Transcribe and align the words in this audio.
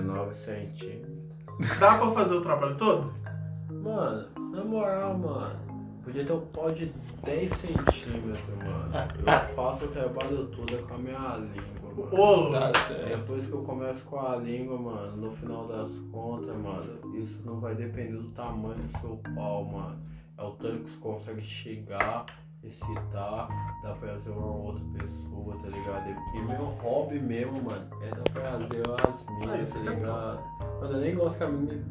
19 0.00 0.34
centímetros. 0.34 1.18
Dá 1.80 1.98
pra 1.98 2.10
fazer 2.12 2.34
o 2.34 2.42
trabalho 2.42 2.76
todo? 2.76 3.12
Mano, 3.70 4.28
na 4.52 4.64
moral, 4.64 5.18
mano. 5.18 5.68
Podia 6.04 6.24
ter 6.24 6.32
um 6.32 6.40
pau 6.46 6.72
de 6.72 6.86
10 7.24 7.50
centímetros, 7.52 8.40
mano. 8.58 8.92
Eu 9.18 9.54
faço 9.54 9.84
o 9.84 9.88
trabalho 9.88 10.46
todo 10.46 10.86
com 10.86 10.94
a 10.94 10.98
minha 10.98 11.36
língua, 11.36 11.92
mano. 11.94 12.08
Ô, 12.12 12.50
Tá. 12.52 12.70
Depois 13.08 13.44
que 13.44 13.52
eu 13.52 13.62
começo 13.62 14.04
com 14.04 14.20
a 14.20 14.36
língua, 14.36 14.78
mano, 14.78 15.16
no 15.16 15.36
final 15.36 15.66
das 15.66 15.90
contas, 16.12 16.56
mano, 16.56 17.16
isso 17.16 17.40
não 17.44 17.60
vai 17.60 17.74
depender 17.74 18.16
do 18.16 18.30
tamanho 18.30 18.76
do 18.84 19.00
seu 19.00 19.20
pau, 19.34 19.64
mano. 19.64 19.98
É 20.38 20.42
o 20.42 20.52
tanto 20.52 20.84
que 20.84 20.90
você 20.90 20.98
consegue 21.00 21.42
chegar, 21.42 22.24
excitar, 22.62 23.48
dar 23.82 23.94
prazer 23.98 24.32
a 24.32 24.36
uma 24.36 24.46
outra 24.54 24.84
pessoa, 24.94 25.56
tá 25.62 25.68
ligado? 25.68 26.08
E 26.34 26.40
meu 26.42 26.64
hobby 26.82 27.18
mesmo, 27.20 27.62
mano, 27.62 27.86
é 28.02 28.10
dar 28.10 28.22
prazer 28.32 28.82
às 28.90 29.24
Ah, 29.26 29.32
minas, 29.40 29.60
isso 29.68 29.74
tá 29.74 29.90
é 29.90 29.94
ligado? 29.94 30.40
Mano, 30.80 30.92
eu 30.92 31.00
nem 31.00 31.14
gosto 31.14 31.38
que 31.38 31.44
a 31.44 31.48
mina 31.48 31.84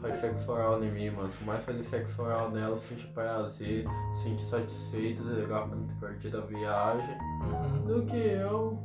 faz 0.00 0.20
sexo 0.20 0.52
oral 0.52 0.82
em 0.82 0.90
mim, 0.90 1.10
mano. 1.10 1.30
Se 1.30 1.44
mais 1.44 1.64
fazer 1.64 1.84
sexo 1.84 2.22
oral 2.22 2.50
nela, 2.50 2.78
sinto 2.78 3.06
prazer, 3.08 3.84
sinto 4.22 4.42
satisfeito, 4.42 5.22
tá 5.24 5.30
ligado? 5.30 5.68
Pra 5.68 5.76
me 5.76 5.86
divertir 5.88 6.30
da 6.30 6.40
viagem. 6.40 7.18
Do 7.86 8.04
que 8.06 8.16
eu 8.16 8.78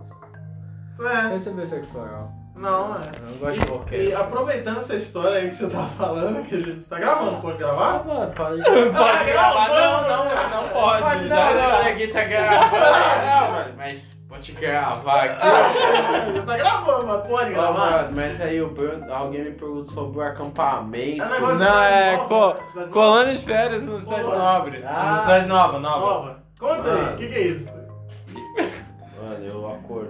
É, 1.00 1.28
receber 1.36 1.68
sexo 1.68 1.98
oral. 1.98 2.32
Não, 2.56 2.96
é. 2.96 3.12
Eu 3.18 3.30
não 3.32 3.38
gosto 3.38 3.54
de 3.60 3.66
E, 3.66 3.68
qualquer. 3.68 4.16
aproveitando 4.16 4.78
essa 4.80 4.96
história 4.96 5.38
aí 5.40 5.50
que 5.50 5.56
você 5.56 5.68
tá 5.68 5.90
falando, 5.98 6.44
que 6.48 6.56
a 6.56 6.60
gente 6.60 6.82
tá 6.82 6.98
gravando, 7.00 7.42
pode 7.42 7.56
Ah, 7.56 7.58
gravar? 7.58 8.04
mano, 8.06 8.32
para 8.32 8.56
de. 8.56 8.64
Pode 8.64 9.26
gravar? 9.26 9.70
gravando. 9.70 10.08
Não, 10.10 10.26
não, 10.26 10.50
não 10.64 10.70
pode. 10.70 11.04
Pode 11.04 11.28
já 11.28 11.54
não, 11.54 11.70
não, 11.70 11.78
aqui 11.80 12.08
tá 12.08 12.24
gravando. 12.24 12.76
Não, 12.76 13.52
mano, 13.52 13.74
mas 13.78 14.02
pode 14.30 14.52
gravar 14.54 15.24
aqui. 15.26 16.32
Você 16.32 16.42
tá 16.46 16.58
gravando, 16.58 17.08
mas 17.08 17.28
pode 17.28 17.50
gravar? 17.52 17.74
mano, 17.92 18.10
mas 18.16 18.42
aí 18.42 18.62
o 18.62 18.70
Bruno, 18.70 19.14
alguém 19.14 19.44
me 19.44 19.52
perguntou 19.52 19.94
sobre 19.94 20.20
o 20.20 20.22
acampamento. 20.22 21.24
É 21.24 21.30
negócio 21.30 21.58
de 21.58 21.64
Não, 21.64 21.82
é 21.84 22.18
nova, 22.18 22.28
co- 22.56 22.86
colônia 22.92 23.36
de 23.36 23.42
férias 23.44 23.84
no 23.84 24.00
Cidade. 24.00 24.24
Nobre. 24.24 24.84
Ah. 24.86 25.12
No 25.14 25.20
Cidade 25.22 25.46
Nova, 25.48 25.80
nova. 25.80 26.00
Nova. 26.00 26.46
Conta 26.58 26.90
aí, 26.90 27.14
o 27.14 27.18
que, 27.18 27.28
que 27.28 27.36
é 27.36 27.42
isso? 27.42 27.66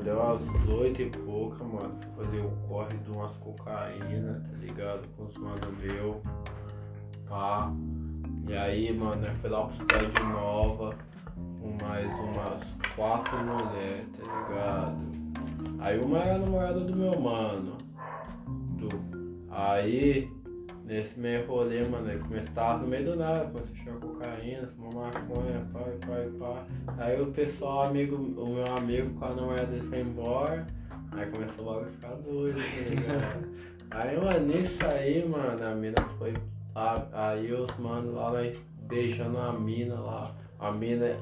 Mano, 0.06 0.18
eu 0.18 0.22
acordei 0.22 0.48
umas 0.48 0.70
oito 0.70 1.02
e 1.02 1.10
pouca, 1.10 1.64
mano. 1.64 1.98
Fazer 2.16 2.40
o 2.40 2.52
corre 2.68 2.98
de 2.98 3.12
umas 3.12 3.36
cocaína, 3.38 4.46
tá 4.52 4.58
ligado? 4.58 5.08
Com 5.18 5.26
os 5.26 5.38
mano 5.38 5.72
meu. 5.80 6.22
Pá. 7.28 7.74
E 8.48 8.54
aí, 8.54 8.94
mano, 8.94 9.26
eu 9.26 9.36
fui 9.36 9.50
lá 9.50 9.66
pra 9.66 9.76
cidade 9.78 10.24
nova 10.32 10.96
com 11.36 11.86
mais 11.86 12.06
umas 12.06 12.64
quatro 12.96 13.38
mulheres, 13.40 14.08
tá 14.12 14.32
ligado? 14.32 15.16
Aí 15.80 16.00
uma 16.00 16.20
era 16.20 16.36
a 16.36 16.40
namorada 16.40 16.80
do 16.82 16.96
meu 16.96 17.20
mano. 17.20 17.76
Do. 18.78 18.90
Aí, 19.50 20.32
nesse 20.86 21.20
meio 21.20 21.46
rolê, 21.48 21.84
mano, 21.84 22.10
eu 22.12 22.20
comecei 22.20 22.54
tava 22.54 22.80
no 22.80 22.88
meio 22.88 23.12
do 23.12 23.18
nada, 23.18 23.46
comecei 23.46 23.74
a 23.74 23.84
cheirar 23.84 24.00
cocaína, 24.00 24.68
fumar 24.68 25.12
maconha, 25.14 25.68
pai, 25.74 25.98
pai, 26.06 26.30
pá. 26.40 26.66
Aí 27.00 27.22
o 27.22 27.32
pessoal, 27.32 27.88
amigo, 27.88 28.16
o 28.16 28.54
meu 28.54 28.66
amigo 28.78 29.10
com 29.20 29.26
a 29.26 29.30
namorada 29.30 29.66
dele 29.66 29.88
foi 29.90 30.00
embora. 30.02 30.68
Aí 31.12 31.26
começou 31.32 31.66
logo 31.66 31.86
a 31.86 31.90
ficar 31.90 32.16
doido, 32.16 32.58
tá 32.58 32.90
ligado? 32.90 33.50
aí, 33.92 34.18
mano, 34.18 34.48
nisso 34.48 34.80
aí, 34.94 35.28
mano, 35.28 35.66
a 35.66 35.76
mina 35.76 36.02
foi 36.18 36.34
lá, 36.76 37.08
aí 37.12 37.52
os 37.52 37.76
manos 37.78 38.14
lá, 38.14 38.32
né, 38.32 38.56
beijando 38.84 39.38
a 39.40 39.54
mina 39.54 39.96
lá. 39.96 40.36
A 40.60 40.72
mina 40.72 41.18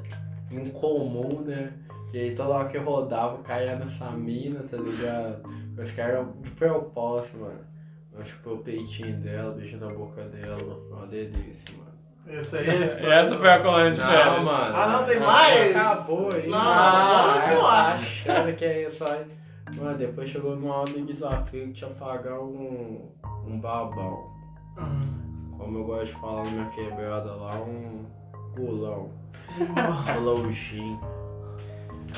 incomum, 0.52 1.42
né? 1.42 1.74
E 2.14 2.20
aí 2.20 2.36
toda 2.36 2.50
hora 2.50 2.70
que 2.70 2.78
eu 2.78 2.84
rodava, 2.84 3.42
caía 3.44 3.76
nessa 3.78 4.12
mina, 4.12 4.62
tá 4.64 4.78
ligado? 4.78 5.42
Os 5.82 5.92
caras 5.94 6.28
de 6.42 6.52
propósito, 6.52 7.38
mano. 7.38 7.73
Eu 8.18 8.26
chupei 8.26 8.54
o 8.54 8.58
peitinho 8.60 9.18
dela, 9.18 9.52
beijando 9.54 9.86
a 9.90 9.94
boca 9.94 10.24
dela, 10.26 10.58
foi 10.58 10.98
uma 10.98 11.08
delícia, 11.08 11.78
mano. 11.78 12.40
Isso 12.40 12.56
aí 12.56 12.68
é 12.68 12.72
a 12.72 13.16
Essa 13.22 13.38
foi 13.38 13.50
a 13.50 13.60
colônia 13.62 13.92
de 13.92 14.00
Não, 14.00 14.08
férias. 14.08 14.44
mano. 14.44 14.76
Ah, 14.76 14.88
não, 14.88 15.06
tem 15.06 15.20
mais? 15.20 15.76
Acabou 15.76 16.30
aí. 16.34 16.48
Não, 16.48 16.58
Ah, 16.58 17.24
vamos 17.34 17.42
continuar. 17.50 17.94
achando 17.96 18.56
que 18.56 18.66
é 18.66 18.88
isso 18.90 19.04
aí. 19.04 19.26
Mano, 19.76 19.98
depois 19.98 20.30
chegou 20.30 20.56
numa 20.56 20.76
hora 20.76 20.92
do 20.92 21.06
desafio 21.06 21.68
que 21.68 21.74
tinha 21.74 21.90
que 21.90 22.00
pagar 22.00 22.40
um, 22.40 23.10
um 23.48 23.60
babão. 23.60 24.32
Hum. 24.78 25.56
Como 25.58 25.78
eu 25.80 25.84
gosto 25.86 26.06
de 26.08 26.14
falar 26.14 26.44
na 26.46 26.52
minha 26.52 26.70
quebrada 26.70 27.32
lá, 27.36 27.56
um 27.56 28.06
gulão. 28.56 29.10
Lojinho. 30.22 31.00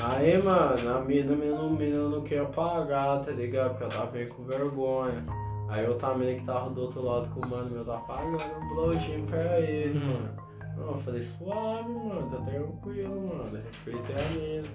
Aí, 0.01 0.37
mano, 0.41 0.97
a 0.97 0.99
mina, 1.01 1.33
a 1.33 1.35
mina, 1.37 1.59
a 1.59 1.69
mina 1.69 2.09
não 2.09 2.21
queria 2.21 2.45
pagar, 2.45 3.23
tá 3.23 3.31
ligado? 3.31 3.69
Porque 3.71 3.83
eu 3.85 3.89
tava 3.89 4.11
meio 4.11 4.27
com 4.29 4.43
vergonha. 4.43 5.23
Aí 5.67 5.87
outra 5.87 6.13
mina 6.15 6.39
que 6.39 6.45
tava 6.45 6.69
do 6.69 6.81
outro 6.81 7.01
lado 7.03 7.27
com 7.29 7.39
o 7.45 7.49
mano 7.49 7.69
meu 7.71 7.83
tava 7.85 8.01
pagando 8.05 8.35
um 8.61 8.69
blowjinho 8.75 9.25
pra 9.27 9.59
ele, 9.59 9.97
Hum. 9.99 10.13
mano. 10.13 10.45
Não, 10.77 10.87
eu 10.91 10.97
falei, 10.99 11.23
suave, 11.37 11.89
mano, 11.89 12.29
tá 12.29 12.37
tranquilo, 12.51 13.27
mano. 13.27 13.57
Respeitei 13.63 14.15
a 14.15 14.29
mina. 14.61 14.67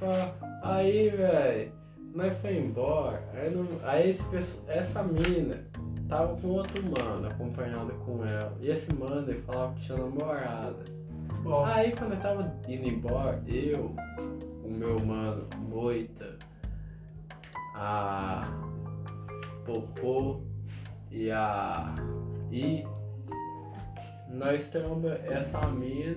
Pá. 0.00 0.48
Aí, 0.62 1.10
velho, 1.10 1.72
nós 2.14 2.38
foi 2.38 2.56
embora. 2.58 3.22
Aí, 3.34 3.54
não, 3.54 3.66
aí 3.86 4.10
esse, 4.32 4.58
essa 4.66 5.02
mina 5.02 5.62
tava 6.08 6.34
com 6.40 6.48
outro 6.48 6.82
mano, 6.82 7.28
acompanhada 7.28 7.92
com 8.06 8.24
ela. 8.24 8.56
E 8.62 8.70
esse 8.70 8.92
mano, 8.94 9.30
ele 9.30 9.42
falava 9.42 9.74
que 9.74 9.82
tinha 9.82 9.98
namorada. 9.98 10.82
Ó, 11.44 11.64
Aí 11.66 11.92
quando 11.96 12.14
eu 12.14 12.20
tava 12.20 12.54
indo 12.66 12.88
embora, 12.88 13.42
eu, 13.46 13.94
o 14.64 14.68
meu 14.70 14.98
mano, 14.98 15.46
Moita, 15.68 16.36
a 17.74 18.48
Popô 19.64 20.40
e 21.10 21.30
a 21.30 21.94
I, 22.50 22.84
nós 24.28 24.68
temos 24.70 25.04
essa 25.24 25.66
mina 25.68 26.16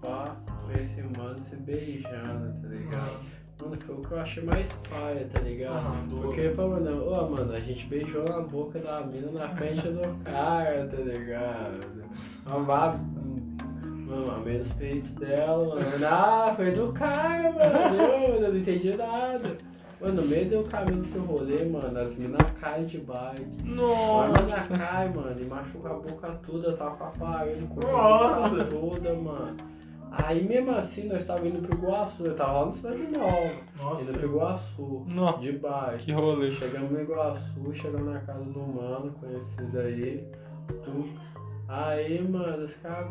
pá, 0.00 0.36
com 0.46 0.72
esse 0.72 1.02
mano 1.18 1.38
se 1.48 1.56
beijando, 1.56 2.60
tá 2.60 2.68
ligado? 2.68 3.32
Mano, 3.62 3.76
foi 3.80 3.94
o 3.94 4.00
que 4.00 4.10
eu 4.10 4.18
achei 4.18 4.42
mais 4.42 4.66
paia, 4.90 5.28
tá 5.32 5.40
ligado? 5.40 5.76
Ah, 5.76 6.04
Porque, 6.10 6.48
pô, 6.48 6.68
mano, 6.68 7.04
ô, 7.08 7.30
mano, 7.30 7.52
a 7.52 7.60
gente 7.60 7.86
beijou 7.86 8.24
na 8.24 8.40
boca 8.40 8.80
da 8.80 9.02
mina 9.02 9.30
na 9.30 9.48
frente 9.50 9.86
do 9.88 10.24
cara, 10.24 10.88
tá 10.88 10.96
ligado? 10.96 12.04
Amar, 12.50 12.98
mano, 12.98 14.30
amei 14.32 14.60
os 14.60 14.72
peitos 14.72 15.10
dela, 15.12 15.76
mano. 15.76 16.06
Ah, 16.06 16.52
foi 16.56 16.72
do 16.72 16.92
cara, 16.92 17.52
mano. 17.52 18.02
Eu 18.42 18.50
não 18.50 18.58
entendi 18.58 18.96
nada. 18.96 19.56
Mano, 20.02 20.20
no 20.20 20.28
meio 20.28 20.50
do 20.50 20.68
caminho 20.68 21.00
desse 21.00 21.16
rolê, 21.16 21.64
mano, 21.64 21.96
as 21.96 22.16
minas 22.16 22.50
caem 22.60 22.86
de 22.86 22.98
bike. 22.98 23.46
A 23.60 23.64
mina 23.64 23.76
Nossa. 23.76 24.76
cai, 24.76 25.08
mano, 25.08 25.40
e 25.40 25.44
machuca 25.44 25.90
a 25.90 25.94
boca 25.94 26.40
toda, 26.44 26.76
tá 26.76 26.90
com 26.90 27.04
a 27.04 27.10
parede, 27.10 27.64
com 27.66 27.86
Nossa. 27.86 28.46
a 28.46 28.48
boca 28.48 28.64
toda, 28.64 29.14
mano. 29.14 29.56
Aí 30.10 30.42
mesmo 30.46 30.72
assim, 30.72 31.08
nós 31.08 31.24
tava 31.24 31.46
indo 31.46 31.66
pro 31.66 31.78
Iguaçu, 31.78 32.24
eu 32.24 32.36
tava 32.36 32.52
lá 32.52 32.66
no 32.66 32.74
Cidade 32.74 33.08
Nova, 33.16 33.54
Nossa. 33.80 34.02
indo 34.02 34.12
pro 34.12 34.26
Iguaçu, 34.26 35.06
Nossa. 35.06 35.38
de 35.38 35.52
bike. 35.52 36.04
Que 36.04 36.12
rolê. 36.12 36.52
Chegamos 36.52 36.90
no 36.90 37.00
Iguaçu, 37.00 37.74
chegamos 37.74 38.12
na 38.12 38.20
casa 38.20 38.44
do 38.44 38.60
mano, 38.60 39.14
conhecido 39.20 39.78
aí, 39.78 40.28
tu. 40.84 41.08
Aí, 41.68 42.20
mano, 42.28 42.64
os 42.64 42.74
caras. 42.74 43.08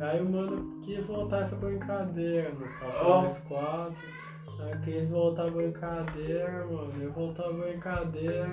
Aí 0.00 0.20
o 0.20 0.28
mano 0.28 0.82
quis 0.82 1.06
voltar 1.06 1.44
essa 1.44 1.54
brincadeira, 1.54 2.52
nós 2.58 2.70
tava 2.80 3.28
oh. 3.28 3.48
quatro. 3.48 4.25
Aí 4.60 4.76
quis 4.84 5.08
voltar 5.08 5.46
a 5.46 5.50
brincadeira, 5.50 6.66
mano. 6.66 6.92
Eu 7.00 7.12
voltar 7.12 7.46
a 7.46 7.52
brincadeira. 7.52 8.48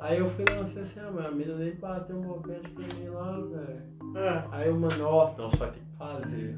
Aí 0.00 0.18
eu 0.18 0.28
fui 0.30 0.44
lá 0.50 0.62
assim, 0.62 1.00
ah, 1.00 1.10
mas 1.14 1.26
a 1.26 1.30
mina 1.30 1.54
nem 1.54 1.74
bateu 1.76 2.16
um 2.16 2.22
boquete 2.22 2.68
pra 2.70 2.84
mim 2.94 3.08
lá, 3.08 3.32
velho. 3.32 3.82
É. 4.16 4.44
Aí 4.50 4.70
o 4.70 4.74
mano, 4.74 5.06
ó, 5.06 5.32
não, 5.38 5.50
só 5.52 5.66
tem 5.66 5.80
que 5.82 5.96
fazer. 5.96 6.56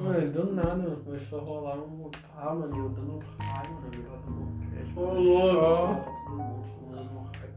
Mano, 0.00 0.32
do 0.32 0.52
nada, 0.52 0.76
mano, 0.76 0.96
começou 1.04 1.40
a 1.40 1.42
rolar 1.42 1.76
um. 1.76 2.10
Ah, 2.36 2.54
mano, 2.54 2.76
eu 2.76 2.88
dando 2.90 3.18
raio, 3.40 3.74
mano, 3.74 3.90
eu 3.94 4.02
dando 4.24 4.42
boquete. 4.44 4.92
Ô, 4.98 5.00
louco. 5.14 6.14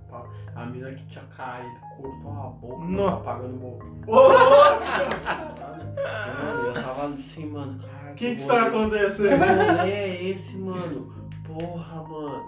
Pá. 0.09 0.23
A 0.55 0.65
mina 0.65 0.89
que 0.91 1.05
tinha 1.07 1.23
caído, 1.25 1.75
cortou 1.97 2.31
a 2.31 2.47
boca, 2.49 2.85
Não. 2.85 3.07
apagando 3.07 3.55
o 3.55 3.59
boca. 3.59 3.85
Ô, 4.07 4.15
louco! 4.15 4.37
Eu 6.65 6.73
tava 6.73 7.13
assim, 7.13 7.45
mano, 7.45 7.79
cara. 7.79 7.96
O 8.17 8.19
que 8.19 8.33
que 8.33 8.41
está 8.41 8.61
Que 8.61 8.67
acontecendo? 8.75 9.29
rolê 9.29 9.91
é 9.91 10.23
esse, 10.31 10.57
mano? 10.57 11.13
Porra, 11.45 12.01
mano. 12.01 12.47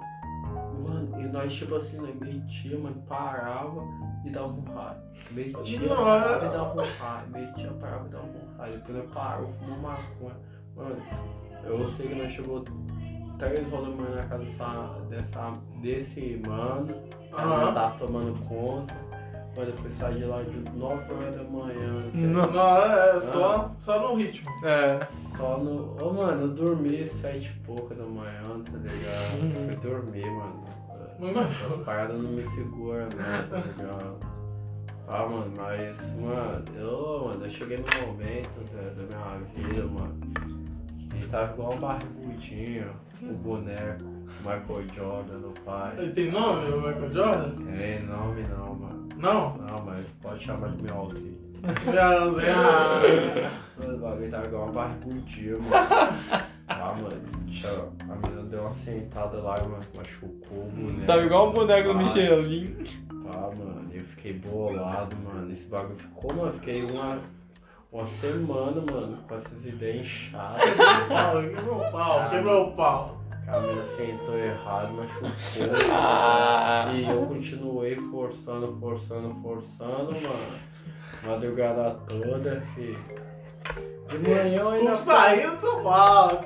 Mano, 0.83 1.21
e 1.21 1.27
nós, 1.27 1.54
tipo 1.54 1.75
assim, 1.75 1.98
nós 1.98 2.16
metia, 2.16 2.75
mano, 2.80 3.00
parava 3.07 3.83
e 4.25 4.31
dava 4.31 4.48
um 4.48 4.63
raio. 4.74 4.98
Metia, 5.30 5.89
parava 5.95 6.45
e 6.48 6.50
dava 6.50 6.74
um 6.74 6.86
raio. 6.98 7.30
Metia, 7.30 7.71
parava 7.80 8.07
e 8.07 8.10
dava 8.10 8.25
um 8.25 8.57
raio. 8.57 8.74
Depois 8.80 8.98
nós 8.98 9.12
parou, 9.13 9.48
fumou 9.50 9.77
maconha. 9.77 10.36
Mano, 10.75 11.01
eu 11.66 11.89
sei 11.92 12.07
que 12.07 12.16
nós 12.16 12.33
chegou 12.33 12.63
três 13.38 13.69
rolas 13.69 13.95
na 13.95 14.24
casa 14.24 14.44
dessa, 14.44 15.00
dessa, 15.07 15.54
desse 15.83 16.42
mano. 16.48 16.95
A 17.31 17.44
Aham. 17.44 17.66
gente 17.66 17.75
tava 17.75 18.00
tomando 18.00 18.39
conta. 18.48 18.95
Eu 19.67 19.73
fui 19.77 19.89
sair 19.91 20.17
de 20.19 20.25
lá 20.25 20.41
de 20.41 20.77
9 20.77 21.13
horas 21.13 21.35
da 21.35 21.44
manhã. 21.44 22.03
Não. 22.13 22.51
Não, 22.51 22.77
é 22.77 23.21
só, 23.31 23.75
só 23.79 24.00
no 24.07 24.15
ritmo. 24.15 24.50
É. 24.65 25.07
Só 25.38 25.57
no. 25.57 25.97
Ô, 26.01 26.13
mano, 26.13 26.44
eu 26.44 26.47
dormi 26.50 27.07
sete 27.07 27.47
e 27.56 27.65
pouca 27.65 27.94
da 27.95 28.06
manhã, 28.06 28.41
tá 28.44 28.77
ligado? 28.77 29.41
Uhum. 29.41 29.67
Fui 29.67 29.75
dormir, 29.77 30.31
mano. 30.31 30.63
As 31.69 31.83
paradas 31.83 32.17
não 32.17 32.31
me 32.31 32.44
seguram, 32.56 33.03
não, 33.03 33.50
tá 33.50 33.57
ligado? 33.77 34.17
Ah, 35.11 35.25
mano, 35.25 35.51
mas, 35.57 35.97
mano, 36.21 36.63
eu, 36.77 37.25
mano, 37.25 37.45
eu 37.45 37.51
cheguei 37.51 37.77
no 37.77 38.07
momento 38.07 38.50
Zé, 38.71 38.91
da 38.91 39.03
minha 39.17 39.39
vida, 39.56 39.85
mano, 39.88 40.15
que 41.09 41.27
tava 41.27 41.51
igual 41.53 41.73
um 41.73 41.79
barbudinho, 41.79 42.91
o 43.23 43.33
boneco, 43.33 44.06
Michael 44.45 44.88
Jordan 44.95 45.39
do 45.39 45.61
pai. 45.65 45.95
Ele 45.97 46.13
tem 46.13 46.31
nome, 46.31 46.71
o 46.71 46.77
Michael 46.77 47.11
Jordan? 47.11 47.50
Tem 47.75 48.03
nome 48.03 48.44
não, 48.47 48.75
mano. 48.75 48.99
Não? 49.19 49.57
Não, 49.57 49.86
mas 49.86 50.06
pode 50.21 50.44
chamar 50.44 50.71
de 50.71 50.83
Melzinho. 50.83 51.38
Não, 51.62 52.36
Zé. 52.36 53.51
O 53.94 53.98
bagulho 53.98 54.31
tava 54.31 54.45
igual 54.48 54.69
um 54.69 54.71
barbudinho, 54.71 55.62
mano. 55.63 56.50
Ah, 56.71 56.94
mano, 56.94 57.10
a 58.12 58.16
menina 58.27 58.44
deu 58.44 58.62
uma 58.62 58.75
sentada 58.75 59.39
lá, 59.42 59.57
mano, 59.63 59.80
machucou 59.95 60.68
o 60.68 60.69
boneco. 60.71 61.07
Tava 61.07 61.24
igual 61.24 61.50
o 61.50 61.51
boneco 61.51 61.88
do 61.88 61.94
Pai. 61.95 62.04
Michelin. 62.04 62.83
Ah, 63.33 63.50
mano, 63.57 63.88
eu 63.92 64.04
fiquei 64.04 64.33
bolado, 64.33 65.16
mano. 65.18 65.51
Esse 65.51 65.66
bagulho 65.66 65.98
ficou, 65.98 66.31
mano. 66.31 66.54
Fiquei 66.54 66.86
uma, 66.92 67.18
uma 67.92 68.06
semana, 68.06 68.81
mano, 68.81 69.18
com 69.27 69.36
essas 69.36 69.66
ideias 69.66 70.06
inchadas. 70.06 70.69
Pau, 71.10 71.42
Quebrou 71.50 71.80
o 71.81 71.92
pau, 71.92 72.30
quebrou 72.30 72.68
o 72.68 72.71
pau. 72.75 73.19
A 73.51 73.60
menina 73.60 73.86
sentou 73.98 74.38
errado, 74.38 74.94
machucou. 74.94 75.30
Ah. 75.92 76.92
E 76.94 77.10
eu 77.10 77.25
continuei 77.25 77.96
forçando, 77.96 78.78
forçando, 78.80 79.36
forçando, 79.42 80.12
mano. 80.12 80.69
Madrugada 81.24 81.98
toda, 82.07 82.63
fi. 82.75 82.98
De 84.10 84.18
manhã 84.18 84.62
eu 84.62 84.69
ainda. 84.69 84.98
Saindo 84.98 85.56
do 85.56 85.62
São 85.62 85.84
Paulo. 85.84 86.46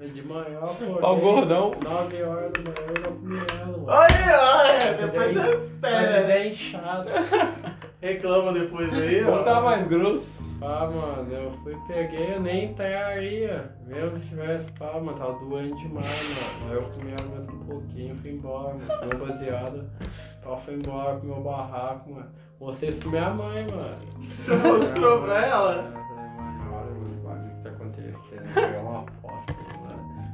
De 0.00 0.22
manhã 0.22 0.58
acordei. 0.58 0.98
Ó 1.02 1.16
o 1.16 1.20
gordão. 1.20 1.72
9 1.82 2.22
horas 2.22 2.52
da 2.52 2.60
manhã 2.60 2.76
eu 2.78 2.94
ainda 2.94 3.08
comi 3.08 3.38
ela, 3.38 3.66
mano. 3.66 3.84
Olha, 3.86 4.40
olha, 4.54 4.94
depois 4.94 5.34
você 5.34 5.56
pega. 5.80 6.20
ideia 6.22 6.52
inchada. 6.52 7.10
Reclama 8.00 8.52
depois 8.52 8.92
aí, 8.92 9.24
ó. 9.24 9.36
Não 9.36 9.44
tá 9.44 9.60
mais 9.60 9.86
grosso. 9.88 10.47
Pá, 10.60 10.90
mano, 10.90 11.32
eu 11.32 11.52
fui, 11.62 11.76
peguei, 11.86 12.34
eu 12.34 12.40
nem 12.40 12.64
entraria. 12.72 13.72
Mesmo 13.86 14.18
se 14.18 14.28
tivesse, 14.28 14.68
pá, 14.72 14.94
mano, 14.94 15.16
tava 15.16 15.38
doendo 15.38 15.76
demais, 15.76 16.60
mano. 16.60 16.72
Aí 16.72 16.76
eu 16.76 16.82
comi 16.90 17.10
mais 17.12 17.48
um 17.48 17.64
pouquinho, 17.64 18.16
fui 18.16 18.32
embora, 18.32 18.74
mano. 18.74 18.86
Fui 19.08 19.28
baseado. 19.28 19.88
Pá, 20.42 20.56
fui 20.56 20.74
embora 20.74 21.14
pro 21.16 21.28
meu 21.28 21.40
barraco, 21.42 22.10
mano. 22.10 22.28
Isso 22.82 22.98
pra 22.98 23.10
minha 23.10 23.30
mãe, 23.30 23.66
mano. 23.70 23.98
Você 24.20 24.56
mostrou 24.56 25.22
pra 25.22 25.46
ela? 25.46 25.74
É, 25.74 26.74
olha, 26.74 26.90
mano, 26.90 27.20
o 27.20 27.28
bagulho 27.28 27.54
que 27.54 27.62
tá 27.62 27.70
acontecendo. 27.70 28.54
Pegar 28.54 28.80
uma 28.80 29.04
foto, 29.22 29.54
mano. 29.80 30.28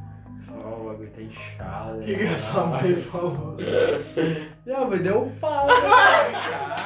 Só 0.46 0.54
o 0.54 0.84
bagulho 0.86 1.10
tá 1.10 1.20
inchado. 1.20 1.98
O 1.98 2.02
que, 2.02 2.16
que 2.16 2.24
a 2.24 2.38
sua 2.38 2.64
mãe 2.64 2.96
falou? 2.96 3.56
Não, 4.64 4.88
mas 4.88 5.02
deu 5.02 5.22
um 5.22 5.30
pau, 5.38 5.66
né, 5.66 5.74
cara. 5.82 6.74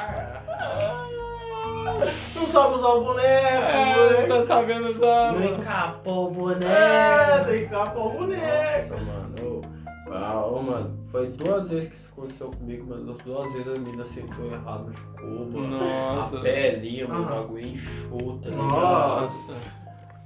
Não 2.35 2.47
sabe 2.47 2.75
usar 2.75 2.87
o 2.89 3.03
boneco, 3.03 3.25
É, 3.25 4.27
não 4.27 4.37
tá 4.39 4.45
sabendo 4.45 4.89
usar. 4.89 5.33
Não 5.33 5.43
encapou 5.47 6.27
o 6.27 6.31
boneco. 6.31 6.71
É, 6.71 7.43
que 7.59 7.65
capar 7.67 7.97
o 7.97 8.09
boneco. 8.11 8.89
Nossa, 8.91 9.03
mano. 9.03 9.61
Ô, 10.07 10.13
ah, 10.13 10.45
ô, 10.45 10.61
mano, 10.63 10.97
foi 11.11 11.27
duas 11.29 11.67
vezes 11.69 11.89
que 11.89 11.95
isso 11.95 12.09
aconteceu 12.17 12.47
comigo, 12.51 12.85
mas 12.89 13.09
as 13.09 13.17
duas 13.23 13.53
vezes 13.53 13.67
a 13.67 13.71
menina 13.79 14.05
sentou 14.13 14.45
errado, 14.51 14.85
machucou, 14.89 15.45
mano. 15.51 15.77
Nossa. 15.77 16.37
A 16.37 16.41
pelinha, 16.41 17.07
mano, 17.07 17.21
o 17.21 17.25
Ah. 17.27 17.29
bagulho 17.41 17.67
inchou, 17.67 18.39
tá? 18.39 18.49
Nossa. 18.57 19.53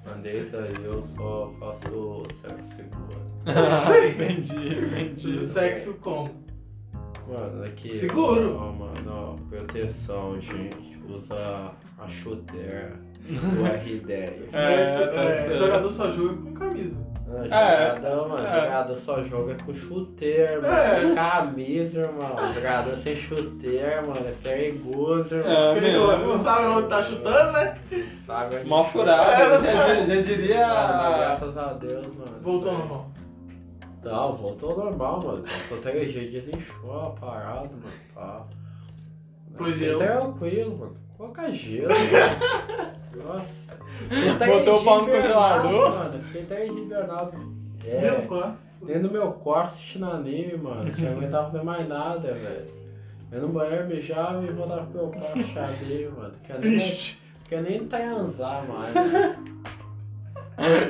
Mas 0.06 0.16
desse 0.18 0.56
aí 0.56 0.74
eu 0.84 1.04
só 1.16 1.52
faço 1.60 2.24
sexo 2.42 2.76
seguro. 2.76 3.24
entendi, 4.10 4.86
entendi. 5.12 5.48
Sexo 5.48 5.94
como? 6.02 6.28
Mano, 7.28 7.64
aqui. 7.64 8.00
Seguro. 8.00 8.58
Ó, 8.58 8.72
mano, 8.72 9.12
ó, 9.12 9.36
proteção, 9.50 10.40
gente. 10.42 10.93
Usa 11.10 11.72
a 12.00 12.08
chuteira. 12.10 12.92
O 13.24 13.64
R10. 13.64 14.50
É, 14.52 15.08
tá 15.08 15.22
é, 15.24 15.56
jogador 15.56 15.92
só 15.94 16.12
joga 16.12 16.34
com 16.42 16.54
camisa. 16.56 16.96
Não, 17.26 17.42
É, 17.46 17.96
jogador, 17.96 18.28
mano, 18.30 18.46
é. 18.46 18.62
jogador 18.66 18.98
só 18.98 19.24
joga 19.24 19.56
com 19.66 19.74
chuteira, 19.74 20.62
mano. 20.62 20.74
É. 20.74 21.16
Camisa, 21.16 22.00
irmão. 22.02 22.54
Jogador 22.54 22.98
sem 22.98 23.16
chuteira, 23.16 24.02
mano, 24.06 24.28
é 24.28 24.34
perigoso, 24.44 25.34
irmão. 25.36 25.52
É, 25.74 25.78
Ele 25.78 25.92
meu. 25.94 26.18
não 26.28 26.38
sabe 26.40 26.66
onde 26.68 26.88
tá 26.90 27.02
chutando, 27.04 27.52
né? 27.54 27.78
Sabe 28.28 28.56
onde 28.58 28.68
Mal 28.70 28.86
chuta? 28.88 29.00
furado. 29.00 29.32
É, 29.32 29.72
Já, 29.72 29.72
já, 29.72 30.06
já 30.06 30.14
Ah, 30.20 30.22
diria. 30.22 31.16
graças 31.16 31.58
a 31.58 31.74
Deus, 31.74 32.08
mano. 32.08 32.40
Voltou 32.42 32.74
normal. 32.74 33.10
Não, 34.04 34.34
voltou 34.36 34.70
ao 34.72 34.78
normal, 34.78 35.24
mano. 35.24 35.44
Só 35.70 35.76
três 35.78 36.12
dias 36.12 36.46
inchou 36.50 37.00
a 37.00 37.10
parada, 37.12 37.70
mano. 37.70 37.94
Pá. 38.14 38.46
Pois 39.58 39.82
eu. 39.82 39.98
tranquilo, 40.00 40.78
mano. 40.78 40.96
Coloca 41.18 41.52
gelo, 41.52 41.90
mano. 41.90 42.94
Nossa. 43.28 43.64
Três 44.40 44.60
Botou 44.60 44.82
o 44.82 44.84
pau 44.84 45.02
no 45.02 45.08
congelador? 45.12 45.90
Mano, 45.92 46.24
fiquei 46.24 46.46
três 46.46 46.70
dias 46.72 46.86
hibernado. 46.86 47.38
Meu 47.84 47.92
É. 47.94 48.22
quarto. 48.28 48.58
Dentro 48.82 49.04
do 49.08 49.12
meu 49.14 49.32
quarto 49.32 49.74
assistindo 49.76 50.06
anime, 50.06 50.58
mano. 50.58 50.92
Não 50.98 51.12
aguentava 51.12 51.52
fazer 51.52 51.64
mais 51.64 51.88
nada, 51.88 52.34
velho. 52.34 52.66
Eu 53.32 53.42
no 53.44 53.48
banheiro 53.50 53.88
mijava 53.88 54.44
e 54.44 54.52
voltava 54.52 54.84
pro 54.88 55.02
meu 55.04 55.12
quarto 55.12 55.44
xadê, 55.44 56.10
mano. 56.10 56.34
Quer 56.44 56.54
nem, 56.60 56.62
Triste. 56.72 57.22
quer 57.48 57.62
nem 57.62 57.88
transar 57.88 58.66
mais. 58.68 58.94
mano. 58.94 59.44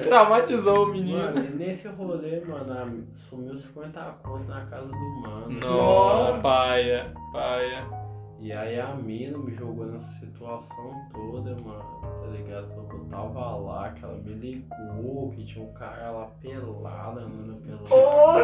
Traumatizou 0.02 0.86
o 0.86 0.88
menino. 0.92 1.20
Mano, 1.20 1.46
e 1.46 1.50
nesse 1.56 1.88
rolê, 1.88 2.42
mano, 2.42 3.04
sumiu 3.30 3.58
50 3.60 4.02
conto 4.24 4.48
na 4.50 4.62
casa 4.66 4.88
do 4.88 4.96
mano. 5.22 5.60
Nossa, 5.60 6.40
paia, 6.40 7.14
paia. 7.32 7.86
E 8.44 8.52
aí 8.52 8.78
a 8.78 8.94
mina 8.94 9.38
me 9.38 9.56
jogou 9.56 9.86
nessa 9.86 10.20
situação 10.20 11.02
toda, 11.14 11.56
mano. 11.62 11.82
Tá 12.02 12.28
ligado? 12.30 12.68
Falou 12.68 12.90
que 12.90 12.96
eu 12.96 13.06
tava 13.06 13.56
lá, 13.56 13.90
que 13.92 14.04
ela 14.04 14.16
me 14.18 14.34
ligou, 14.34 15.32
que 15.32 15.46
tinha 15.46 15.64
um 15.64 15.72
cara 15.72 16.12
lá 16.12 16.28
pelado, 16.42 17.20
andando 17.22 17.56
pelo. 17.62 17.84
Ô, 17.90 18.40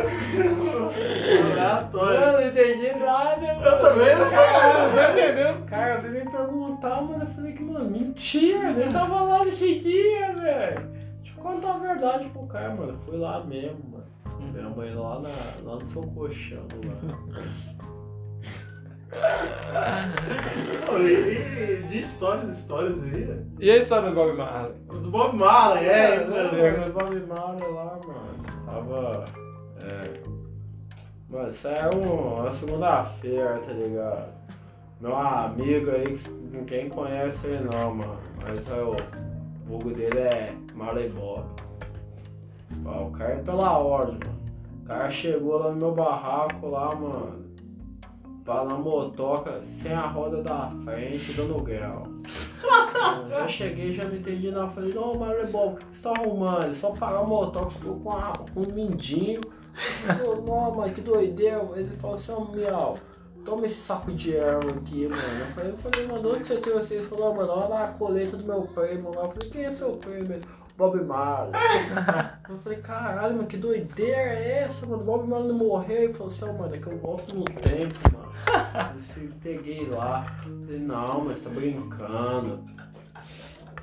aleatório. 1.51 2.19
Mano, 2.21 2.31
não 2.31 2.47
entendi 2.47 2.93
nada, 2.97 3.41
mano. 3.55 3.65
Eu 3.65 3.79
também 3.81 4.15
não 4.15 4.29
Cara, 4.29 5.13
sei. 5.13 5.23
entendeu? 5.25 5.65
Cara, 5.65 5.97
veio 5.99 6.13
me 6.25 6.31
perguntar, 6.31 7.01
mano. 7.01 7.23
Eu 7.25 7.27
falei 7.35 7.51
que, 7.51 7.63
mano, 7.63 7.89
mentira, 7.89 8.69
eu 8.71 8.87
tava 8.87 9.21
lá 9.21 9.43
nesse 9.43 9.79
dia, 9.79 10.33
velho. 10.33 10.87
Deixa 11.21 11.37
eu 11.37 11.43
contar 11.43 11.75
a 11.75 11.77
verdade 11.77 12.29
pro 12.29 12.47
cara, 12.47 12.73
mano. 12.73 12.93
Eu 12.93 12.99
fui 12.99 13.17
lá 13.17 13.43
mesmo, 13.43 13.79
mano. 13.91 14.05
Minha 14.53 14.69
mãe 14.69 14.93
lá, 14.95 15.19
na, 15.19 15.29
lá 15.63 15.73
no 15.75 15.87
seu 15.89 16.01
colchão, 16.03 16.63
lá. 16.85 17.88
Pô, 20.85 20.97
e 20.99 21.83
de 21.87 21.99
histórias, 21.99 22.57
histórias 22.57 22.95
aí. 23.03 23.45
E 23.59 23.71
a 23.71 23.77
história 23.77 24.09
do 24.09 24.15
Bob 24.15 24.37
Marley? 24.37 24.73
Do 24.87 25.09
Bob 25.11 25.35
Marley, 25.35 25.87
é 25.87 26.21
isso 26.21 26.31
mesmo. 26.31 26.57
Mano, 26.57 26.89
o 26.89 26.93
Bob 26.93 27.25
Marley 27.27 27.71
lá, 27.73 27.99
mano. 28.07 28.65
Tava. 28.65 29.25
É. 29.83 30.29
Mano, 31.29 31.49
isso 31.51 31.67
é 31.67 31.89
um- 31.95 32.39
uma 32.41 32.53
segunda-feira, 32.53 33.59
tá 33.65 33.73
ligado? 33.73 34.39
Meu 35.01 35.15
amigo 35.15 35.91
aí, 35.91 36.19
ninguém 36.51 36.89
conhece 36.89 37.45
ele 37.47 37.67
não, 37.71 37.95
mano. 37.95 38.17
Mas 38.43 38.67
é 38.69 38.81
o 38.81 38.95
vulgo 39.65 39.91
dele 39.93 40.19
é 40.19 40.53
Marley 40.75 41.09
Bob. 41.09 41.45
Ó, 42.85 43.05
o 43.07 43.11
cara 43.11 43.33
é 43.33 43.37
pela 43.37 43.77
ordem, 43.77 44.19
mano. 44.25 44.39
O 44.83 44.85
cara 44.87 45.11
chegou 45.11 45.57
lá 45.59 45.69
no 45.71 45.75
meu 45.77 45.91
barraco 45.91 46.67
lá, 46.67 46.93
mano. 46.95 47.48
Pra 48.43 48.63
na 48.63 48.75
motoca, 48.75 49.61
sem 49.81 49.93
a 49.93 50.07
roda 50.07 50.41
da 50.41 50.71
frente, 50.83 51.33
dando 51.33 51.61
grau. 51.61 52.03
Eu 53.21 53.27
já 53.27 53.47
cheguei, 53.47 53.95
já 53.95 54.05
não 54.05 54.15
entendi 54.15 54.49
nada. 54.51 54.69
Falei, 54.69 54.93
não, 54.93 55.13
Marley 55.13 55.51
Bob, 55.51 55.73
o 55.73 55.77
que 55.77 55.97
você 55.97 56.01
tá 56.01 56.11
arrumando? 56.11 56.75
Só 56.75 56.91
parou 56.91 57.23
a 57.23 57.27
motoca, 57.27 57.71
ficou 57.71 57.99
com, 57.99 58.11
a, 58.11 58.33
com 58.53 58.61
um 58.61 58.73
mindinho. 58.73 59.41
Falou, 59.73 60.43
não, 60.43 60.75
mas 60.75 60.93
que 60.93 61.01
doideira. 61.01 61.69
Ele 61.75 61.95
falou 61.97 62.15
assim, 62.15 62.31
ó, 62.31 62.45
Miau, 62.45 62.97
toma 63.45 63.65
esse 63.65 63.81
saco 63.81 64.11
de 64.11 64.35
erva 64.35 64.69
aqui, 64.69 65.07
mano. 65.07 65.21
Eu 65.21 65.45
falei, 65.47 65.71
eu 65.71 65.77
falei, 65.77 66.07
mano, 66.07 66.35
onde 66.35 66.47
você 66.47 66.57
trouxe 66.57 66.85
isso? 66.85 66.93
Ele 66.93 67.05
falou, 67.05 67.35
mano, 67.35 67.51
olha 67.51 67.67
lá 67.67 67.83
a 67.85 67.87
coleta 67.89 68.37
do 68.37 68.45
meu 68.45 68.63
primo 68.63 69.15
lá. 69.15 69.23
Eu 69.23 69.31
falei, 69.31 69.49
quem 69.49 69.65
é 69.65 69.71
seu 69.73 69.91
primo? 69.91 70.33
Ele, 70.33 70.45
Bob 70.77 71.03
Marley. 71.03 71.51
Eu 72.49 72.57
falei, 72.59 72.79
caralho, 72.79 73.35
mano, 73.35 73.47
que 73.47 73.57
doideira 73.57 74.17
é 74.17 74.63
essa, 74.63 74.85
mano? 74.85 75.03
Bob 75.03 75.27
Marley 75.27 75.49
não 75.49 75.57
morreu. 75.57 76.03
Ele 76.03 76.13
falou 76.13 76.31
assim, 76.31 76.45
ó, 76.45 76.53
mano, 76.53 76.73
é 76.73 76.77
que 76.77 76.87
eu 76.87 76.97
volto 76.97 77.35
no 77.35 77.43
tempo, 77.43 77.95
mano. 78.13 78.28
Eu 79.17 79.29
peguei 79.41 79.87
lá. 79.87 80.23
Falei, 80.43 80.79
não, 80.79 81.25
mas 81.25 81.41
tá 81.41 81.49
brincando. 81.49 82.59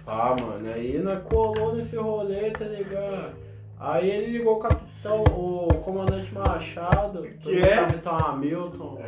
Ah, 0.06 0.36
mano, 0.40 0.68
aí 0.72 0.98
nós 0.98 1.22
colou 1.24 1.74
nesse 1.74 1.96
rolê, 1.96 2.50
tá 2.50 2.64
ligado? 2.64 3.34
Aí 3.78 4.08
ele 4.08 4.38
ligou 4.38 4.56
o 4.56 4.60
capitão, 4.60 5.24
o 5.24 5.68
comandante 5.82 6.32
Machado, 6.34 7.22
Que 7.40 7.48
o 7.48 7.64
é? 7.64 7.76
capitão 7.76 8.16
Hamilton. 8.16 8.98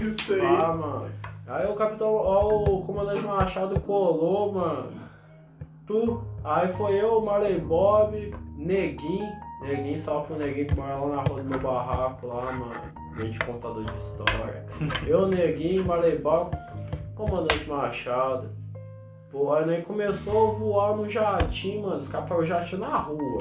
Isso 0.00 0.34
aí. 0.34 0.40
Ah, 0.40 0.72
mano. 0.72 1.10
Aí 1.46 1.66
o 1.66 1.74
capitão, 1.74 2.14
ó, 2.14 2.62
o 2.64 2.82
comandante 2.82 3.24
Machado 3.24 3.80
colou, 3.80 4.52
mano. 4.52 4.92
Tu, 5.86 6.22
aí 6.44 6.72
foi 6.74 7.00
eu, 7.00 7.18
o 7.18 7.24
Marley 7.24 7.58
Bob, 7.60 8.34
Neguinho, 8.56 9.32
Neguinho, 9.62 10.02
salve 10.02 10.26
pro 10.28 10.36
Neguinho 10.36 10.66
que 10.68 10.74
mora 10.74 10.96
lá 10.96 11.16
na 11.16 11.22
rua 11.22 11.42
do 11.42 11.48
meu 11.48 11.58
barraco, 11.58 12.26
lá, 12.26 12.52
mano. 12.52 12.74
Gente 13.18 13.38
contador 13.40 13.84
de 13.84 13.96
história. 13.96 14.64
Eu, 15.06 15.26
Neguinho, 15.26 15.84
Marebal, 15.84 16.52
comandante 17.16 17.68
Machado. 17.68 18.50
Pô, 19.30 19.52
aí 19.52 19.82
começou 19.82 20.50
a 20.50 20.54
voar 20.54 20.96
no 20.96 21.10
jatinho, 21.10 21.82
mano. 21.82 22.02
Escapar 22.02 22.38
o 22.38 22.46
jatinho 22.46 22.80
na 22.80 22.96
rua. 22.96 23.40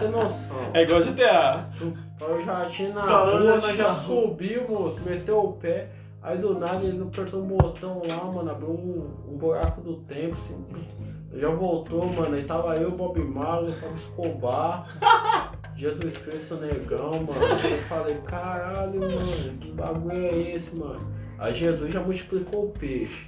Ter 0.00 0.10
noção. 0.10 0.70
É 0.74 0.82
igual 0.82 1.00
GTA. 1.00 1.70
Para 2.18 2.34
o 2.34 2.44
jatinho 2.44 2.92
na 2.92 3.06
Parou 3.06 3.38
rua, 3.38 3.56
nós 3.56 3.76
já 3.76 3.94
subiu, 3.94 4.68
moço, 4.68 5.00
meteu 5.00 5.38
o 5.38 5.52
pé. 5.54 5.88
Aí 6.20 6.36
do 6.36 6.58
nada 6.58 6.84
ele 6.84 7.00
apertou 7.00 7.40
o 7.40 7.46
botão 7.46 8.02
lá, 8.06 8.24
mano, 8.24 8.50
abriu 8.50 8.70
um, 8.70 9.32
um 9.32 9.38
buraco 9.38 9.80
do 9.80 9.98
tempo, 9.98 10.36
assim. 10.44 11.38
Já 11.38 11.48
voltou, 11.48 12.06
mano. 12.12 12.34
Aí 12.34 12.44
tava 12.44 12.74
eu, 12.74 12.90
Bob 12.90 13.18
Marley, 13.20 13.74
Bob 13.80 13.94
Escobar, 13.96 14.88
Jesus 15.78 16.18
Cristo 16.18 16.56
Negão, 16.56 17.22
mano. 17.22 17.40
Eu 17.46 17.78
falei, 17.88 18.16
caralho, 18.26 19.00
mano, 19.00 19.58
que 19.60 19.70
bagulho 19.72 20.12
é 20.26 20.50
esse, 20.56 20.74
mano? 20.74 21.06
Aí 21.38 21.54
Jesus 21.54 21.92
já 21.92 22.00
multiplicou 22.00 22.64
o 22.66 22.70
peixe. 22.70 23.26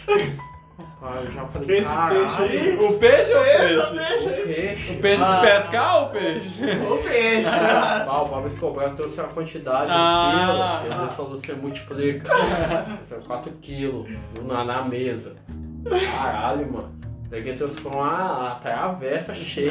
Aí 1.02 1.24
eu 1.24 1.30
já 1.32 1.46
falei, 1.46 1.78
Esse 1.78 1.88
caralho, 1.92 2.20
peixe 2.20 2.42
aí? 2.42 2.78
O 2.78 2.98
peixe 2.98 3.32
ou 3.34 3.40
o 3.40 3.44
Esse 3.46 3.94
peixe? 3.94 4.26
o 4.26 4.46
peixe. 4.46 4.92
O 4.92 5.00
peixe 5.00 5.22
Ah. 5.22 5.34
de 5.36 5.40
pescar 5.46 5.96
ou 5.96 6.06
o 6.06 6.10
peixe? 6.10 6.62
O 6.64 6.98
peixe. 7.08 7.48
Ah, 7.48 8.22
o 8.22 8.28
Bob 8.28 8.46
Escobar 8.48 8.94
trouxe 8.96 9.20
a 9.20 9.24
quantidade 9.24 9.88
Ah. 9.92 10.78
de 10.82 10.88
quilo, 10.88 10.96
Jesus 10.96 11.12
falou 11.14 11.38
você 11.38 11.52
multiplica. 11.54 12.28
É 13.10 13.26
4 13.26 13.52
quilos 13.62 14.08
na, 14.42 14.64
na 14.64 14.84
mesa. 14.84 15.36
Caralho, 16.16 16.72
mano. 16.72 16.98
Daqui 17.30 17.52
trouxe 17.54 17.80
com 17.80 17.90
uma, 17.96 18.52
a 18.52 18.54
travessa 18.56 19.32
cheia. 19.34 19.70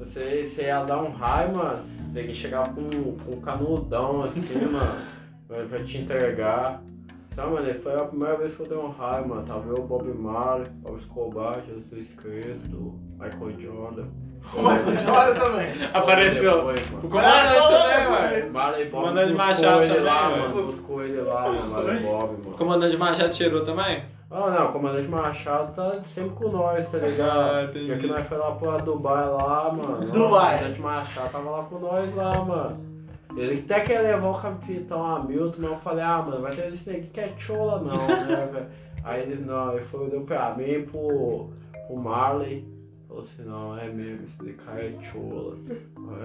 Você, 0.00 0.48
você 0.48 0.62
ia 0.62 0.82
dar 0.84 1.02
um 1.02 1.10
raio, 1.12 1.56
mano. 1.56 1.84
Daqui 2.12 2.34
chegava 2.34 2.68
com, 2.70 2.82
com 2.90 3.36
um 3.36 3.40
canudão 3.40 4.22
assim, 4.24 4.40
mano. 4.72 5.02
pra- 5.46 5.84
te 5.84 5.98
entregar. 5.98 6.82
Sabe, 7.34 7.52
mano, 7.52 7.72
foi 7.80 7.94
a 7.94 8.04
primeira 8.04 8.36
vez 8.36 8.54
que 8.56 8.62
eu 8.62 8.66
dei 8.66 8.76
um 8.78 8.88
raio, 8.90 9.28
mano. 9.28 9.42
Tava 9.46 9.68
eu, 9.68 9.84
Bob 9.86 10.08
Marley, 10.12 10.66
Bob 10.82 10.98
Escobar, 10.98 11.56
Jesus 11.66 12.10
Cristo, 12.16 12.98
Michael 13.18 13.60
Jordan. 13.60 14.06
O 14.54 14.62
Michael 14.62 15.06
Jordan 15.06 15.38
também. 15.38 15.72
Apareceu. 15.94 16.56
Depois, 16.56 16.90
mano. 16.90 17.06
O 17.06 17.10
comandante 17.10 17.68
também, 17.68 18.06
ué. 18.08 18.48
Marley 18.50 18.84
Bob 18.88 19.00
Comandante 19.02 19.32
Machado 19.34 19.86
também, 19.86 20.00
lá, 20.02 20.30
mano. 20.30 20.62
Buscou 20.62 21.04
ele 21.04 21.20
lá, 21.20 21.42
mano. 21.52 21.70
Marley 21.70 21.98
Bob, 22.00 22.24
O 22.24 22.44
mano. 22.44 22.56
comandante 22.58 22.96
Machado 22.96 23.30
tirou 23.30 23.64
também? 23.64 24.02
Ah, 24.30 24.48
não, 24.50 24.68
o 24.68 24.72
comandante 24.72 25.08
Machado 25.08 25.74
tá 25.74 26.00
sempre 26.14 26.30
com 26.36 26.50
nós, 26.50 26.88
tá 26.88 26.98
Ah, 27.02 27.06
ligado? 27.06 27.70
entendi. 27.70 27.86
Já 27.88 27.96
que 27.98 28.06
nós 28.06 28.26
foi 28.28 28.38
lá 28.38 28.52
pra 28.52 28.76
Dubai 28.78 29.26
lá, 29.28 29.72
mano. 29.72 30.10
Dubai. 30.12 30.54
O 30.54 30.58
comandante 30.58 30.80
Machado 30.80 31.32
tava 31.32 31.50
lá 31.50 31.64
com 31.64 31.78
nós 31.80 32.14
lá, 32.14 32.44
mano. 32.44 32.90
Ele 33.36 33.60
até 33.64 33.80
quer 33.80 34.00
levar 34.02 34.28
o 34.28 34.40
capitão 34.40 35.04
Hamilton, 35.04 35.56
mas 35.62 35.70
eu 35.70 35.78
falei, 35.78 36.04
ah, 36.04 36.22
mano, 36.22 36.42
vai 36.42 36.52
ter 36.52 36.72
esse 36.72 36.88
negócio 36.88 37.10
que 37.12 37.20
é 37.20 37.32
chola 37.38 37.80
não, 37.80 38.06
né, 38.06 38.46
velho? 38.52 38.66
Aí 39.02 39.22
ele, 39.22 39.44
não, 39.44 39.72
ele 39.76 39.84
foi, 39.86 40.10
deu 40.10 40.22
pra 40.22 40.54
mim, 40.54 40.82
pro, 40.82 41.50
pro 41.86 41.96
Marley. 41.96 42.64
Falou 43.08 43.24
assim, 43.24 43.42
não, 43.44 43.76
é 43.76 43.88
mesmo, 43.88 44.26
esse 44.26 44.52
cara 44.54 44.84
é 44.84 44.94
chola. 45.02 45.56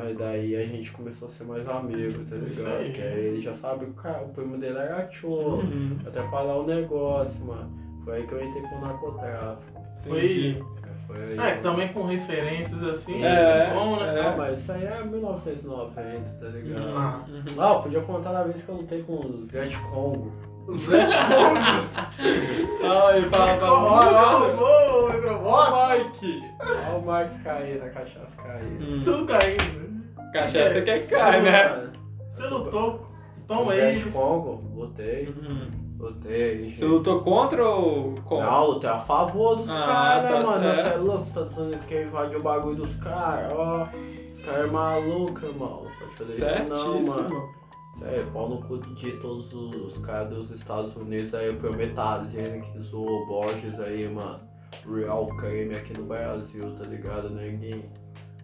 Aí 0.03 0.13
daí 0.13 0.55
a 0.55 0.65
gente 0.65 0.91
começou 0.91 1.27
a 1.27 1.31
ser 1.31 1.43
mais 1.43 1.67
amigos, 1.67 2.27
tá 2.29 2.35
ligado? 2.35 2.75
aí. 2.77 2.91
Que 2.91 3.01
aí 3.01 3.25
ele 3.25 3.41
já 3.41 3.55
sabe 3.55 3.85
que 3.85 3.91
o, 3.91 3.93
cara, 3.95 4.23
o 4.23 4.29
primo 4.29 4.57
dele 4.57 4.77
era 4.77 5.07
chola. 5.11 5.63
Uhum. 5.63 5.97
Até 6.05 6.21
falar 6.29 6.57
o 6.57 6.65
negócio, 6.67 7.43
mano. 7.45 7.84
Foi 8.05 8.15
aí 8.17 8.27
que 8.27 8.31
eu 8.33 8.43
entrei 8.45 8.63
com 8.63 8.75
o 8.75 8.81
narcotráfico. 8.81 9.81
Foi. 10.07 10.63
Foi 11.07 11.17
aí. 11.17 11.39
É, 11.39 11.51
que 11.55 11.61
também 11.61 11.87
com 11.89 12.03
referências 12.03 12.81
assim. 12.83 13.23
É, 13.23 13.71
bom, 13.73 13.97
né? 13.97 14.19
é. 14.19 14.23
Não, 14.23 14.37
mas 14.37 14.59
isso 14.59 14.71
aí 14.71 14.85
é 14.85 15.03
1990, 15.03 16.29
tá 16.39 16.47
ligado? 16.47 16.97
Ah. 16.97 17.23
Uhum. 17.27 17.61
Ah, 17.61 17.75
podia 17.81 18.01
contar 18.01 18.31
da 18.31 18.43
vez 18.43 18.61
que 18.63 18.69
eu 18.69 18.75
lutei 18.75 19.03
com 19.03 19.13
o 19.13 19.47
Jet 19.51 19.75
Congo. 19.91 20.31
Zé 20.79 21.05
Congo. 21.05 21.85
Ai, 22.83 23.21
fala 23.29 23.57
pra 23.57 23.71
Olha, 23.71 24.47
o 24.47 25.11
microbota. 25.11 25.95
Mike. 25.95 26.43
Olha 26.59 26.97
o 26.97 27.05
Mark 27.05 27.43
cair 27.43 27.79
na 27.79 27.89
cachaça 27.89 28.31
cair. 28.37 28.81
Hum. 28.81 29.01
Tudo 29.03 29.25
caindo. 29.25 29.85
Cachaça 30.33 30.81
que 30.81 30.89
é 30.89 30.99
cai, 30.99 31.41
né? 31.43 31.69
Mano, 31.69 31.91
Você 32.33 32.43
lutou. 32.47 33.05
Toma 33.47 33.73
aí. 33.73 33.99
Jet 33.99 34.09
Congo, 34.11 34.63
lutei, 34.75 35.27
Uhum. 35.27 35.84
Lutei. 35.97 36.73
Você 36.73 36.85
lutou 36.85 37.21
contra 37.21 37.67
ou 37.67 38.13
contra? 38.25 38.45
Não, 38.45 38.67
lutei 38.67 38.89
a 38.89 38.99
favor 38.99 39.55
dos 39.57 39.69
Ah, 39.69 39.85
caras, 39.85 40.31
tá 40.31 40.39
né, 40.39 40.45
mano? 40.45 40.61
Você 40.63 40.89
é 40.89 40.97
louco, 40.97 41.21
os 41.21 41.27
Estados 41.27 41.57
Unidos 41.57 41.85
quer 41.85 42.07
invadir 42.07 42.37
o 42.37 42.43
bagulho 42.43 42.75
dos 42.75 42.95
caras, 42.97 43.53
ó. 43.53 43.83
Os 44.35 44.45
caras 44.45 44.65
é 44.65 44.67
maluco, 44.67 45.45
irmão. 45.45 45.83
Não 45.83 45.91
pode 45.91 46.17
fazer 46.17 46.33
isso 46.33 46.69
não, 46.69 46.93
mano. 47.03 47.05
Certíssimo. 47.05 47.65
É, 48.01 48.23
pau 48.33 48.49
no 48.49 48.61
cu 48.63 48.77
de 48.77 49.11
todos 49.21 49.53
os 49.53 49.97
caras 49.99 50.29
dos 50.29 50.51
Estados 50.51 50.93
Unidos 50.97 51.33
aí, 51.33 51.49
o 51.49 51.55
Prometazino 51.55 52.61
que 52.61 52.79
zoou 52.81 53.07
o 53.09 53.25
Borges 53.25 53.79
aí, 53.79 54.07
mano. 54.09 54.39
Real 54.93 55.25
crime 55.37 55.75
aqui 55.75 55.97
no 55.97 56.05
Brasil, 56.05 56.75
tá 56.75 56.89
ligado, 56.89 57.29
neguinho? 57.29 57.85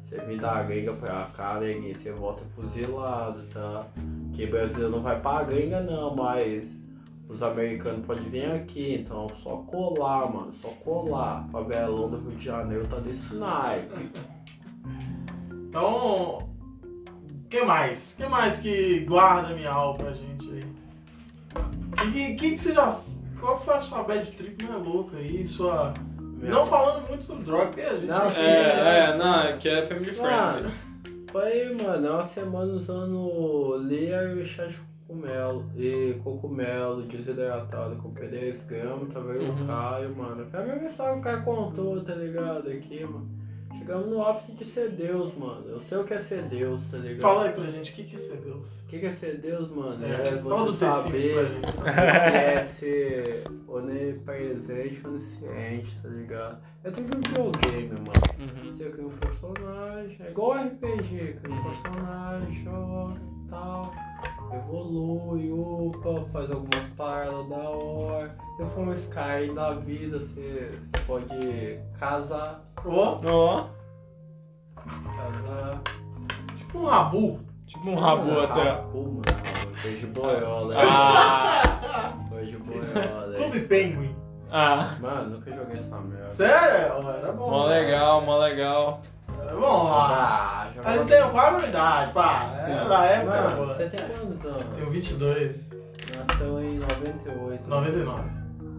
Você 0.07 0.15
vem 0.21 0.37
da 0.37 0.63
gringa 0.63 0.93
pra 0.93 1.29
cá, 1.35 1.59
neguinho, 1.59 1.93
você 1.93 2.11
volta 2.11 2.41
fuzilado, 2.55 3.43
tá? 3.53 3.85
Que 4.33 4.45
brasileiro 4.47 4.89
não 4.91 5.01
vai 5.01 5.19
pra 5.19 5.43
gringa 5.43 5.81
não, 5.81 6.15
mas 6.15 6.69
os 7.31 7.41
americanos 7.41 8.05
podem 8.05 8.29
vir 8.29 8.51
aqui, 8.51 8.95
então 8.95 9.27
só 9.41 9.57
colar, 9.57 10.31
mano, 10.31 10.53
só 10.61 10.67
colar. 10.83 11.47
Favelão 11.49 12.09
do 12.09 12.17
Rio 12.17 12.37
de 12.37 12.45
Janeiro 12.45 12.85
tá 12.87 12.97
desse 12.97 13.33
naipe. 13.33 14.09
Então. 15.69 16.37
que 17.49 17.63
mais? 17.63 18.13
que 18.17 18.27
mais 18.27 18.59
que 18.59 19.05
guarda 19.05 19.55
minha 19.55 19.71
alma 19.71 19.97
pra 19.99 20.11
gente 20.11 20.51
aí? 20.51 20.63
Que, 21.97 22.11
que, 22.11 22.35
que, 22.35 22.51
que 22.51 22.57
você 22.57 22.73
já. 22.73 22.99
Qual 23.39 23.59
foi 23.61 23.75
a 23.75 23.79
sua 23.79 24.03
bad 24.03 24.29
trip 24.31 24.63
mais 24.65 24.83
louca 24.83 25.17
aí? 25.17 25.47
Sua. 25.47 25.93
Não 26.19 26.65
falando 26.65 27.07
muito 27.07 27.23
sobre 27.23 27.45
droga, 27.45 27.67
porque 27.67 27.81
a 27.81 27.95
gente. 27.95 28.07
Não, 28.07 28.27
aqui 28.27 28.39
É, 28.39 29.09
é, 29.09 29.17
não, 29.17 29.39
aqui 29.43 29.69
é 29.69 29.85
family 29.85 30.11
friendly. 30.11 30.63
Mano, 30.63 30.71
foi, 31.31 31.73
mano, 31.75 32.07
é 32.07 32.11
uma 32.11 32.25
semana 32.25 32.73
usando 32.73 33.75
Lear 33.77 34.37
e 34.37 34.45
chá 34.45 34.65
de 34.65 34.90
cogumelo. 35.15 35.65
E 35.75 36.19
cogumelo 36.23 37.01
desidratado 37.03 37.95
com 37.97 38.09
10 38.11 38.63
gramas, 38.65 39.09
e 39.13 39.17
Uhum. 39.17 39.63
o 39.63 39.67
Caio, 39.67 40.15
mano. 40.15 40.45
Foi 40.49 40.59
a 40.59 40.65
mesma 40.65 40.87
história 40.89 41.13
que 41.13 41.19
o 41.19 41.23
cara 41.23 41.41
contou, 41.41 42.01
tá 42.03 42.15
ligado? 42.15 42.69
Aqui, 42.69 43.03
mano. 43.03 43.41
Chegamos 43.77 44.07
no 44.09 44.21
ápice 44.23 44.51
de 44.51 44.65
ser 44.65 44.89
Deus, 44.91 45.33
mano. 45.35 45.63
Eu 45.67 45.81
sei 45.81 45.97
o 45.97 46.03
que 46.03 46.13
é 46.13 46.19
ser 46.19 46.43
Deus, 46.43 46.79
tá 46.91 46.97
ligado? 46.97 47.21
Fala 47.21 47.45
aí 47.45 47.51
pra 47.53 47.65
gente, 47.65 47.91
o 47.91 47.95
que, 47.95 48.03
que 48.03 48.15
é 48.15 48.19
ser 48.19 48.37
Deus? 48.37 48.65
O 48.81 48.85
que 48.87 48.99
que 48.99 49.05
é 49.07 49.13
ser 49.13 49.37
Deus, 49.39 49.71
mano? 49.71 50.05
É, 50.05 50.27
É, 50.27 50.31
do 50.35 50.41
você 50.49 50.85
saber 50.85 51.45
o 51.45 51.81
que 51.81 51.89
é 51.89 52.63
ser 52.65 53.43
onipresente, 53.67 55.01
onisciente, 55.07 55.97
tá 56.03 56.09
ligado? 56.09 56.57
É 56.83 56.91
tudo 56.91 57.17
um 57.17 57.21
videogame, 57.21 57.89
mano. 57.89 58.11
Uhum. 58.39 58.77
Você 58.77 58.89
cria 58.91 59.07
um 59.07 59.09
personagem, 59.17 60.17
é 60.19 60.29
igual 60.29 60.57
RPG, 60.57 61.37
cria 61.41 61.53
um 61.55 61.57
Uhum. 61.57 61.63
personagem, 61.63 62.63
joga 62.63 63.15
e 63.45 63.49
tal, 63.49 63.93
evolui, 64.53 65.51
upa, 65.51 66.25
faz 66.31 66.51
algumas 66.51 66.87
paradas 66.97 67.47
da 67.49 67.69
hora. 67.69 68.35
Se 68.57 68.65
for 68.67 68.87
um 68.87 68.93
Sky 68.93 69.53
da 69.55 69.73
vida, 69.73 70.19
você 70.19 70.77
pode 71.07 71.79
casar, 71.99 72.61
Ó, 72.85 73.19
Ó, 73.25 73.65
casar. 75.15 75.81
tipo 76.57 76.79
um 76.79 76.85
rabu. 76.85 77.39
tipo 77.67 77.89
um 77.89 77.95
rabo 77.95 78.39
até. 78.41 78.69
Rabu, 78.71 79.03
mano, 79.03 79.23
foi 79.81 79.95
de 79.95 80.05
boiola, 80.07 80.75
Ah, 80.77 82.13
foi 82.29 82.45
de 82.45 82.57
boiola. 82.57 83.35
Clube 83.37 83.57
hein. 83.59 83.67
Penguin. 83.67 84.15
ah. 84.51 84.95
Mano, 84.99 85.29
nunca 85.35 85.51
joguei 85.55 85.79
essa 85.79 85.97
merda. 85.99 86.31
Sério? 86.33 87.09
Era 87.09 87.31
bom. 87.31 87.49
Mó 87.49 87.67
né? 87.67 87.79
legal, 87.79 88.21
mó 88.21 88.37
legal. 88.37 88.99
Era 89.51 89.59
bom. 89.59 89.91
Ah, 89.93 90.67
jogava- 90.75 90.97
gente 90.97 91.07
tem 91.09 91.29
quase 91.29 91.47
a 91.47 91.51
mesma 91.51 91.67
idade, 91.67 92.13
pá. 92.13 92.53
É 92.67 92.87
da 92.89 93.05
época, 93.05 93.41
Mano, 93.41 93.65
você 93.67 93.89
tem 93.89 93.99
quantos 94.07 94.45
anos? 94.45 94.63
Tenho 94.75 94.89
22. 94.91 95.55
Nasceu 96.27 96.61
em 96.61 96.79
98. 96.79 97.69
99. 97.69 98.23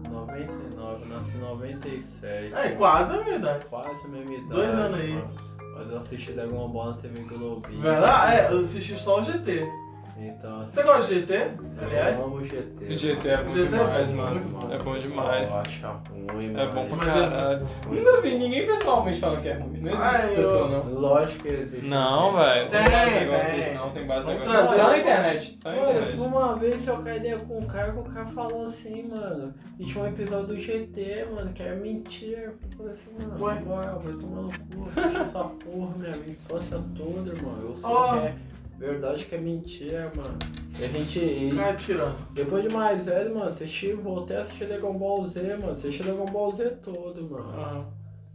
99, 0.09 1.05
nasci 1.05 1.31
em 1.35 1.39
97. 1.39 2.53
É, 2.55 2.69
quase 2.73 3.11
a 3.13 3.17
mesma 3.17 3.31
idade. 3.35 3.65
Quase 3.65 3.89
a 3.89 4.07
mesma 4.07 4.33
idade. 4.33 4.47
Dois 4.49 4.69
anos 4.69 4.99
aí. 4.99 5.13
mano. 5.13 5.31
Mas 5.75 5.89
eu 5.91 5.97
assisti 5.97 6.31
Dragon 6.33 6.67
Ball 6.69 6.91
na 6.91 6.97
TV 6.97 7.21
Globinho. 7.23 7.81
Verdade? 7.81 8.35
É, 8.35 8.51
eu 8.51 8.59
assisti 8.59 8.95
só 8.95 9.21
o 9.21 9.23
GT. 9.23 9.67
Então, 10.15 10.61
assim, 10.61 10.71
Você 10.73 10.83
gosta 10.83 11.07
de 11.07 11.19
GT? 11.21 11.33
Aliás? 11.81 12.17
eu 12.19 12.23
amo 12.25 12.35
o 12.35 12.43
GT. 12.45 12.97
GT 12.97 13.27
é 13.29 13.37
bom 13.43 13.49
GT 13.51 13.61
é 13.61 13.65
demais, 13.65 14.11
bom, 14.11 14.17
mano. 14.17 14.39
muito. 14.39 14.71
É 14.73 14.77
bom 14.77 14.99
demais. 14.99 15.49
Eu 15.49 15.55
acho 15.57 16.01
ruim, 16.31 16.55
É 16.55 16.65
bom 16.67 16.85
pra 16.87 16.97
Mas 16.97 17.07
é- 17.07 17.11
caralho. 17.29 17.67
Nunca 17.89 18.21
vi 18.21 18.37
ninguém 18.37 18.65
pessoalmente 18.67 19.19
falando 19.19 19.41
que 19.41 19.47
é 19.49 19.53
ruim. 19.55 19.79
Não 19.81 19.89
existe 19.89 20.03
Ai, 20.05 20.31
eu- 20.31 20.35
pessoa, 20.35 20.67
não. 20.67 20.93
Lógico 20.93 21.41
que 21.43 21.47
existe. 21.49 21.85
Não, 21.87 22.33
velho. 22.37 22.69
Tem, 22.69 22.83
Tem 22.83 22.91
base 22.93 23.11
negócio 23.11 23.45
tem. 23.47 23.55
desse, 23.59 23.73
não. 23.73 23.89
Tem 23.89 24.07
base 24.07 24.25
Vamos 24.25 24.39
negócio 24.41 24.63
trazer. 24.67 24.81
Só 24.81 24.87
na 24.87 24.97
internet. 24.99 25.57
Só 25.63 25.69
na 25.69 25.75
Mano, 25.75 25.89
internet. 25.91 26.19
uma 26.19 26.55
vez 26.57 26.87
eu 26.87 26.97
caí 26.97 27.17
ideia 27.17 27.39
com 27.39 27.57
um 27.57 27.65
cara 27.65 27.91
que 27.91 27.99
o 27.99 28.03
cara 28.03 28.25
falou 28.27 28.67
assim, 28.67 29.07
mano. 29.09 29.53
E 29.79 29.85
tinha 29.85 30.03
um 30.03 30.07
episódio 30.07 30.47
do 30.47 30.59
GT, 30.59 31.25
mano, 31.35 31.51
que 31.53 31.63
era 31.63 31.75
mentira. 31.75 32.41
Eu 32.41 32.53
falei 32.77 32.93
assim, 32.93 33.27
mano, 33.27 33.43
Ué? 33.43 33.55
bora, 33.55 33.93
vai 33.93 34.13
tomar 34.13 34.41
no 34.43 34.49
cu, 34.49 34.89
essa 34.95 35.43
porra, 35.43 35.93
minha 35.97 36.11
infância 36.17 36.79
toda, 36.95 37.31
irmão. 37.35 37.55
Eu 37.59 37.71
sei 37.73 37.81
Ó. 37.83 38.11
que 38.13 38.27
é 38.27 38.35
verdade 38.77 39.25
que 39.25 39.35
é 39.35 39.37
mentira, 39.37 40.11
mano. 40.15 40.37
E 40.79 40.83
a 40.85 40.87
gente. 40.87 41.55
Cara 41.55 41.75
tirando. 41.75 42.15
depois 42.31 42.63
de 42.63 42.69
mais 42.75 43.05
velho, 43.05 43.33
mano, 43.35 43.49
assisti, 43.51 43.93
voltei 43.93 44.37
a 44.37 44.41
assistir 44.41 44.65
Dragon 44.67 44.93
Ball 44.97 45.27
Z, 45.29 45.57
mano. 45.57 45.73
Assisti 45.73 46.03
Dragon 46.03 46.25
Ball 46.25 46.55
Z 46.55 46.69
todo, 46.83 47.29
mano. 47.29 47.53
Aham. 47.61 47.85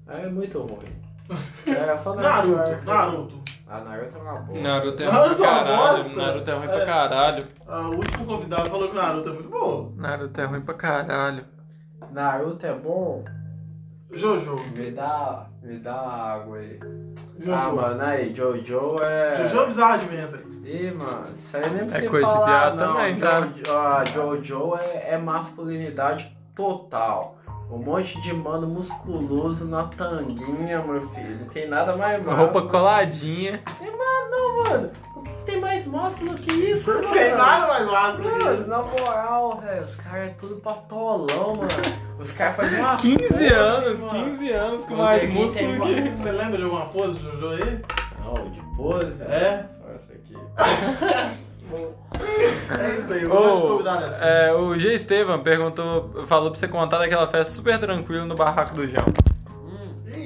Aí 0.06 0.24
é 0.24 0.28
muito 0.28 0.58
ruim. 0.60 0.88
É 1.66 1.98
só 1.98 2.14
Naruto, 2.14 2.56
Naruto. 2.56 2.84
Naruto. 2.86 3.38
Ah, 3.68 3.80
Naruto 3.80 4.16
é 4.16 4.20
uma 4.22 4.38
boa. 4.40 4.60
Naruto 4.62 5.02
é 5.02 5.06
ruim 5.06 5.14
Naruto 5.14 5.36
pra 5.36 5.46
é 5.46 5.50
uma 5.50 5.64
caralho. 5.64 5.96
bosta. 6.04 6.16
Naruto 6.16 6.50
é 6.50 6.54
ruim 6.54 6.64
É. 6.64 6.68
pra 6.68 6.86
caralho. 6.86 7.44
Ah, 7.66 7.80
o 7.82 7.96
último 7.96 8.24
convidado 8.26 8.70
falou 8.70 8.88
que 8.88 8.94
Naruto 8.96 9.28
é 9.28 9.32
muito 9.32 9.48
bom. 9.50 9.92
Naruto 9.96 10.40
é 10.40 10.44
ruim 10.46 10.60
pra 10.62 10.74
caralho. 10.74 11.44
Naruto 12.12 12.64
é 12.66 12.72
bom? 12.74 13.24
Jojo. 14.12 14.56
Me 14.74 14.90
dá. 14.90 15.46
Me 15.68 15.78
dá 15.80 16.00
água 16.00 16.56
aí. 16.56 16.80
Jojo. 17.38 17.52
Ah, 17.52 17.72
mano, 17.74 18.02
aí, 18.02 18.34
Jojo 18.34 19.02
é. 19.02 19.36
Jojo 19.36 19.60
é 19.60 19.66
bizarro 19.66 19.98
de 19.98 20.16
menta. 20.16 20.42
Ih, 20.64 20.90
mano, 20.92 21.26
isso 21.36 21.56
aí 21.58 21.70
nem 21.70 21.86
precisa 21.86 22.10
coisa 22.10 22.26
de 22.26 22.32
falar, 22.32 22.46
viado 22.46 22.76
não. 22.76 22.94
também, 22.94 23.18
tá? 23.18 23.40
Jojo, 23.40 23.78
ah, 23.78 24.04
Jojo 24.06 24.76
é, 24.76 25.10
é 25.12 25.18
masculinidade 25.18 26.34
total. 26.54 27.36
Um 27.70 27.84
monte 27.84 28.18
de 28.22 28.32
mano 28.32 28.66
musculoso 28.66 29.66
na 29.66 29.84
tanguinha, 29.84 30.80
meu 30.80 31.06
filho. 31.10 31.40
Não 31.40 31.48
tem 31.48 31.68
nada 31.68 31.94
mais 31.94 32.24
mal. 32.24 32.34
Roupa 32.34 32.62
coladinha. 32.62 33.60
Não, 33.78 34.64
mano. 34.64 34.86
O 34.86 34.90
que 34.90 35.07
tem 35.48 35.60
mais 35.60 35.86
músculo 35.86 36.34
que 36.34 36.52
isso, 36.54 36.92
Não 36.92 37.02
mano? 37.02 37.14
tem 37.14 37.34
nada 37.34 37.66
mais 37.66 37.86
massa 37.86 38.18
que 38.22 38.28
isso. 38.28 38.68
na 38.68 38.82
moral, 38.82 39.58
velho, 39.64 39.84
os 39.84 39.96
caras 39.96 40.28
é 40.28 40.34
tudo 40.38 40.56
patolão, 40.56 41.54
mano. 41.56 41.68
Os 42.18 42.32
caras 42.32 42.56
fazem 42.56 42.80
uma 42.80 42.96
15 42.96 43.16
pose, 43.28 43.46
anos, 43.46 44.00
mano. 44.00 44.38
15 44.38 44.52
anos 44.52 44.84
com 44.84 44.90
Não 44.90 45.04
mais 45.04 45.28
músculo 45.30 45.72
que. 45.80 46.10
Você 46.10 46.32
lembra 46.32 46.58
de 46.58 46.64
alguma 46.64 46.86
pose 46.86 47.18
do 47.18 47.40
Jojo 47.40 47.62
aí? 47.62 47.80
Não, 48.22 48.50
de 48.50 48.60
pose? 48.76 49.12
É? 49.22 49.64
Só 49.80 49.88
essa 49.94 50.12
aqui. 50.12 51.38
É 51.70 52.98
isso 52.98 53.12
aí, 53.12 53.26
assim. 53.26 54.24
é, 54.24 54.52
o 54.54 54.78
G. 54.78 54.94
Estevam 54.94 55.40
perguntou, 55.40 56.24
falou 56.26 56.50
pra 56.50 56.58
você 56.58 56.66
contar 56.66 56.96
daquela 56.98 57.26
festa 57.26 57.52
super 57.54 57.78
tranquila 57.78 58.24
no 58.24 58.34
barraco 58.34 58.74
do 58.74 58.88
João. 58.88 59.04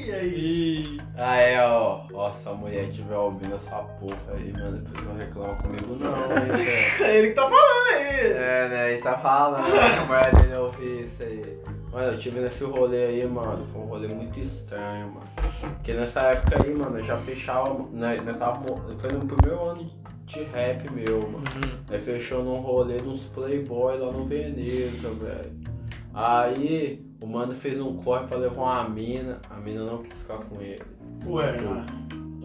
E 0.04 0.12
aí? 0.12 0.96
Ah, 1.16 1.36
é, 1.36 1.64
ó. 1.64 2.00
Ó, 2.12 2.32
se 2.32 2.48
a 2.48 2.52
mulher 2.52 2.88
estiver 2.88 3.16
ouvindo 3.16 3.54
essa 3.54 3.76
porra 3.76 4.16
aí, 4.34 4.52
mano, 4.52 4.78
depois 4.78 5.04
não 5.06 5.14
reclama 5.14 5.54
comigo 5.62 5.94
não, 5.94 6.24
hein, 6.36 6.44
velho. 6.98 7.04
É 7.04 7.18
ele 7.18 7.28
que 7.28 7.34
tá 7.34 7.42
falando 7.42 7.88
aí. 7.94 8.32
É, 8.32 8.68
né, 8.68 8.92
ele 8.92 9.02
tá 9.02 9.18
falando 9.18 9.64
que 9.64 9.78
a 9.78 10.04
mulher 10.04 10.34
dele 10.34 10.58
ouvir 10.58 11.04
isso 11.06 11.22
aí. 11.22 11.58
Mano, 11.92 12.12
eu 12.12 12.18
tive 12.18 12.40
nesse 12.40 12.64
rolê 12.64 13.04
aí, 13.04 13.26
mano, 13.26 13.64
foi 13.72 13.80
um 13.80 13.84
rolê 13.84 14.08
muito 14.08 14.40
estranho, 14.40 15.08
mano. 15.08 15.26
Porque 15.60 15.92
nessa 15.92 16.20
época 16.22 16.64
aí, 16.64 16.74
mano, 16.74 16.98
eu 16.98 17.04
já 17.04 17.18
fechava, 17.18 17.86
né, 17.92 18.20
né, 18.22 18.32
tava, 18.32 18.60
foi 19.00 19.12
no 19.12 19.26
primeiro 19.26 19.70
ano 19.70 19.90
de 20.26 20.42
rap 20.44 20.90
meu, 20.90 21.20
mano. 21.30 21.44
Aí 21.90 22.00
fechou 22.00 22.42
num 22.42 22.60
rolê 22.60 22.96
de 22.96 23.06
uns 23.06 23.22
playboy 23.26 23.98
lá 23.98 24.10
no 24.10 24.24
Veneza, 24.24 25.10
velho. 25.10 25.71
Aí 26.14 27.04
o 27.22 27.26
mano 27.26 27.52
fez 27.54 27.80
um 27.80 27.96
corre 27.96 28.26
pra 28.26 28.38
levar 28.38 28.62
uma 28.62 28.88
mina, 28.88 29.40
a 29.48 29.56
mina 29.56 29.84
não 29.84 30.02
quis 30.02 30.18
ficar 30.20 30.38
com 30.38 30.60
ele. 30.60 30.82
Ué, 31.26 31.56
ah. 31.60 31.86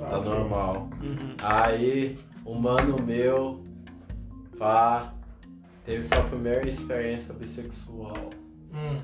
Tá 0.10 0.20
ok. 0.20 0.30
normal. 0.32 0.90
Uhum. 1.02 1.36
Aí 1.42 2.18
o 2.46 2.54
mano 2.56 2.96
meu, 3.04 3.62
pá, 4.58 5.14
teve 5.86 6.08
sua 6.08 6.24
primeira 6.24 6.68
experiência 6.70 7.34
bissexual. 7.34 8.30
Hum. 8.74 8.96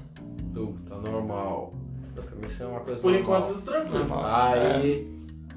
Tu, 0.54 0.76
tá 0.88 0.96
normal. 0.98 1.74
Pra 2.14 2.24
mim 2.36 2.48
isso 2.48 2.62
é 2.64 2.68
uma 2.68 2.80
coisa 2.82 3.02
Por 3.02 3.12
normal. 3.12 3.40
enquanto, 3.40 3.56
tudo 3.56 3.66
tranquilo. 3.66 4.00
Normal. 4.00 4.26
Aí, 4.26 5.08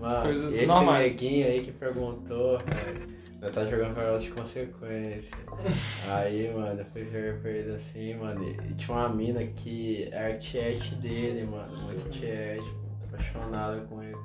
mano, 0.01 0.23
Coisas 0.23 0.55
esse 0.55 0.67
normais. 0.67 1.07
neguinho 1.07 1.47
aí 1.47 1.63
que 1.63 1.73
perguntou, 1.73 2.59
velho, 2.59 3.16
nós 3.47 3.55
tá 3.55 3.65
jogando 3.65 3.95
pra 3.95 4.19
de 4.19 4.31
consequência. 4.31 5.31
aí, 6.11 6.53
mano, 6.53 6.81
eu 6.81 6.85
fui 6.87 7.05
jogar 7.05 7.41
pra 7.41 7.51
ele 7.51 7.77
assim, 7.77 8.15
mano, 8.15 8.45
e 8.45 8.75
tinha 8.75 8.97
uma 8.97 9.09
mina 9.09 9.45
que 9.45 10.09
era 10.11 10.37
tiete 10.39 10.95
dele, 10.97 11.45
mano, 11.45 11.77
muito 11.85 12.11
tiete, 12.11 12.65
apaixonada 13.09 13.81
com 13.89 14.03
ele. 14.03 14.17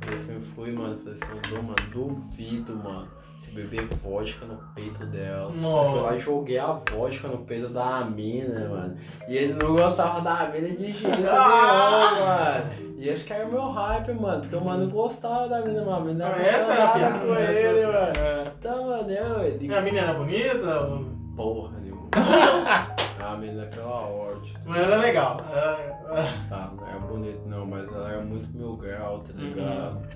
Falei 0.00 0.20
assim, 0.20 0.40
fui, 0.54 0.72
mano, 0.72 0.98
falei 0.98 1.18
assim, 1.22 1.54
eu 1.54 1.62
mano, 1.62 1.90
duvido, 1.90 2.76
mano, 2.76 3.08
se 3.44 3.50
beber 3.50 3.86
vodka 4.02 4.44
no 4.44 4.56
peito 4.74 5.06
dela. 5.06 5.46
Eu 5.46 5.52
fui 5.52 5.60
lá 5.62 5.70
Nossa. 5.70 6.16
e 6.16 6.20
joguei 6.20 6.58
a 6.58 6.72
vodka 6.72 7.28
no 7.28 7.38
peito 7.38 7.70
da 7.70 8.04
mina, 8.04 8.68
mano. 8.68 8.96
E 9.26 9.36
ele 9.36 9.54
não 9.54 9.74
gostava 9.74 10.20
da 10.20 10.50
mina 10.50 10.68
de 10.68 10.92
jeito 10.92 11.08
nenhum, 11.08 11.24
mano. 11.24 12.86
E 12.98 13.08
esse 13.08 13.24
cara 13.24 13.42
é 13.42 13.46
meu 13.46 13.70
hype, 13.70 14.12
mano. 14.14 14.40
Porque 14.40 14.56
o 14.56 14.64
mano 14.64 14.88
gostava 14.90 15.48
da 15.48 15.60
mina, 15.60 15.84
mano. 15.84 15.96
A 15.96 16.00
mina 16.00 16.26
Ah, 16.28 16.42
essa 16.42 16.72
era 16.72 16.84
a 16.84 16.88
piada, 16.88 17.18
com 17.18 17.34
ele, 17.34 17.86
mano. 17.86 18.12
É. 18.18 18.45
Então, 18.58 18.86
mano, 18.88 19.10
eu. 19.10 19.40
ele- 19.44 19.66
Minha 19.68 19.80
menina 19.80 20.06
era 20.08 20.14
bonita, 20.18 20.88
Porra 21.36 21.78
nenhuma. 21.78 22.08
a 23.22 23.36
mina 23.36 23.62
é 23.62 23.66
pela 23.66 24.06
horte. 24.08 24.54
mas 24.64 24.82
ela 24.82 24.94
é 24.96 24.98
legal. 24.98 25.40
É, 25.52 26.20
é. 26.20 26.48
Tá, 26.48 26.72
não 26.76 26.86
é 26.88 26.98
bonito 26.98 27.40
não, 27.46 27.66
mas 27.66 27.86
ela 27.92 28.12
é 28.12 28.20
muito 28.22 28.48
mil 28.56 28.76
grau, 28.76 29.20
tá 29.20 29.32
Uhum. 29.34 29.40
ligado? 29.44 30.06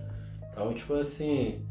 Então, 0.50 0.72
tipo 0.74 0.94
assim. 0.94 1.64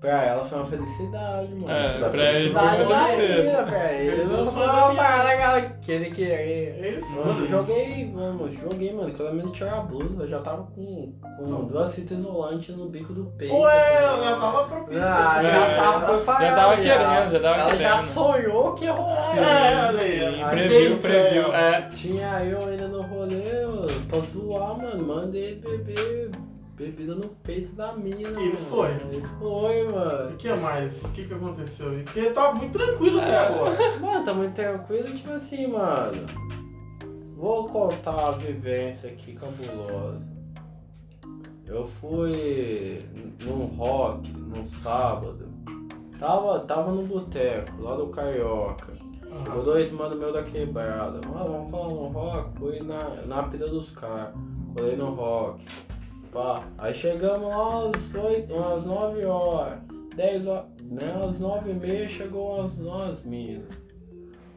Pra 0.00 0.24
ela 0.24 0.46
foi 0.48 0.58
uma 0.58 0.66
felicidade, 0.66 1.54
mano. 1.56 1.70
É, 1.70 1.98
Da 2.00 2.08
pra 2.08 2.32
ele 2.32 2.50
foi 2.54 2.68
felicidade 2.68 3.70
pra 3.70 3.92
ele. 3.92 4.24
Não 4.24 4.46
foi 4.46 4.62
uma 4.66 4.94
parada 4.94 5.60
que 5.82 5.92
ele 5.92 6.10
queria. 6.10 6.40
Ele 6.40 7.00
Mano, 7.02 7.16
eu 7.18 7.34
foda-se. 7.34 7.46
joguei, 7.48 8.10
mano, 8.10 8.52
joguei, 8.54 8.92
mano. 8.94 9.12
Quando 9.14 9.28
a 9.28 9.32
menina 9.32 9.52
tirou 9.54 9.70
a 9.74 9.80
blusa, 9.82 10.22
eu 10.22 10.28
já 10.28 10.38
tava 10.40 10.62
com, 10.74 11.12
com 11.36 11.64
duas 11.66 11.94
fitas 11.94 12.18
isolantes 12.18 12.74
no 12.74 12.88
bico 12.88 13.12
do 13.12 13.24
peito. 13.36 13.54
Ué, 13.54 13.94
ela 14.02 14.24
já 14.24 14.36
tava 14.40 14.64
propícia. 14.68 15.04
Ah, 15.04 15.42
É, 15.44 15.50
já 15.52 15.74
tava 15.76 16.16
preparada. 16.16 16.46
já 16.46 16.54
tava 16.54 16.76
querendo, 16.76 17.32
já 17.32 17.40
tava 17.40 17.60
Ela 17.60 17.76
já 17.76 17.90
querendo. 17.98 18.14
sonhou 18.14 18.74
que 18.76 18.84
ia 18.86 18.92
rolar. 18.92 19.36
É, 19.36 19.88
olha 19.88 20.00
aí. 20.00 20.44
Previu, 20.50 20.96
previu. 20.96 21.54
é. 21.54 21.70
É. 21.70 21.80
Tinha 21.94 22.44
eu 22.44 22.66
ainda 22.68 22.88
no 22.88 23.02
rolê, 23.02 23.42
eu, 23.62 23.86
pra 24.08 24.18
zoar, 24.32 24.78
mano. 24.78 25.06
Mandei 25.06 25.42
ele 25.42 25.60
beber 25.60 26.19
bebida 26.80 27.14
no 27.14 27.28
peito 27.42 27.72
da 27.74 27.92
mina. 27.92 28.40
E 28.40 28.48
ele 28.48 28.56
foi? 28.56 28.88
Ele 28.90 29.22
foi, 29.38 29.86
O 29.86 29.92
mano. 29.94 30.36
que 30.36 30.52
mais? 30.54 31.02
O 31.04 31.12
que 31.12 31.24
que 31.24 31.34
aconteceu? 31.34 31.90
Porque 32.04 32.30
tava 32.30 32.54
muito 32.58 32.72
tranquilo 32.72 33.20
até 33.20 33.36
agora. 33.36 33.76
Mano, 34.00 34.24
tá 34.24 34.32
muito 34.34 34.54
tranquilo, 34.54 35.04
tipo 35.16 35.32
assim, 35.32 35.66
mano. 35.66 36.26
Vou 37.36 37.66
contar 37.66 38.28
a 38.28 38.30
vivência 38.32 39.10
aqui 39.10 39.34
cabulosa. 39.34 40.22
Eu 41.66 41.86
fui 42.00 42.98
num 43.44 43.66
rock, 43.76 44.30
num 44.32 44.68
sábado. 44.82 45.48
Tava, 46.18 46.60
tava 46.60 46.92
no 46.92 47.02
boteco, 47.04 47.80
lá 47.80 47.94
do 47.96 48.08
Carioca. 48.08 48.92
Os 49.56 49.64
dois 49.64 49.90
mano 49.92 50.16
meu 50.16 50.32
da 50.32 50.42
quebrada. 50.42 51.20
Mano, 51.28 51.68
vamos 51.70 51.70
falar 51.70 51.88
no 51.88 52.08
rock. 52.08 52.58
Fui 52.58 52.80
na, 52.80 52.98
na 53.26 53.42
pira 53.44 53.66
dos 53.66 53.90
caras. 53.90 54.34
Colei 54.76 54.96
no 54.96 55.10
rock. 55.14 55.64
Pá. 56.32 56.62
Aí 56.78 56.94
chegamos 56.94 57.48
lá 57.48 57.88
às, 57.88 58.14
8, 58.14 58.54
às 58.54 58.84
9 58.84 59.26
horas. 59.26 59.80
10 60.14 60.46
horas. 60.46 60.66
Né? 60.82 61.20
Às 61.24 61.38
9 61.38 61.70
e 61.70 61.74
meia 61.74 62.08
chegou 62.08 62.62
as, 62.62 62.72
as 62.78 63.24
minas. 63.24 63.80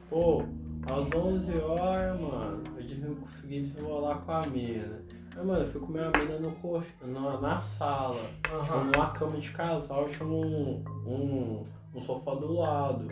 Pô, 0.09 0.43
às 0.91 1.15
11 1.15 1.61
horas, 1.61 2.19
mano, 2.19 2.61
eu 2.75 2.83
disse 2.83 3.01
que 3.01 3.07
não 3.07 3.15
consegui 3.15 3.61
desenrolar 3.63 4.17
com 4.25 4.31
a 4.31 4.41
mina. 4.47 5.01
Aí, 5.35 5.45
mano, 5.45 5.63
eu 5.63 5.71
fui 5.71 5.81
comer 5.81 6.03
a 6.03 6.11
mina 6.11 6.39
no 6.39 6.51
cox... 6.51 6.93
na, 7.01 7.41
na 7.41 7.59
sala. 7.59 8.21
Aham. 8.51 8.83
Numa 8.83 9.09
cama 9.11 9.39
de 9.39 9.49
casal, 9.51 10.09
tinha 10.09 10.27
um, 10.27 10.83
um, 11.07 11.65
um 11.95 12.01
sofá 12.03 12.35
do 12.35 12.53
lado. 12.53 13.07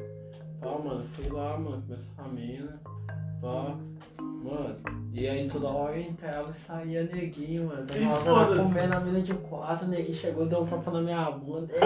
Pá, 0.59 0.77
mano, 0.77 1.03
fui 1.13 1.29
lá, 1.29 1.57
mano, 1.57 1.81
comer 1.81 1.99
essa 1.99 2.27
mina. 2.27 2.79
Pá, 3.41 3.75
mano. 4.21 4.75
E 5.13 5.27
aí 5.27 5.49
toda 5.49 5.67
hora 5.67 5.95
eu 5.97 6.01
entrava 6.03 6.51
e 6.57 6.65
saía 6.65 7.03
neguinho, 7.03 7.67
mano. 7.67 7.85
E 7.95 8.07
Toda 8.07 8.33
hora 8.33 8.55
tava 8.55 8.63
comendo 8.63 8.95
a 8.95 8.99
mina 8.99 9.21
de 9.21 9.33
quatro, 9.33 9.87
neguinho 9.87 10.17
chegou, 10.17 10.45
deu 10.45 10.61
um 10.61 10.65
tapa 10.67 10.91
na 10.91 11.01
minha 11.01 11.29
bunda. 11.31 11.67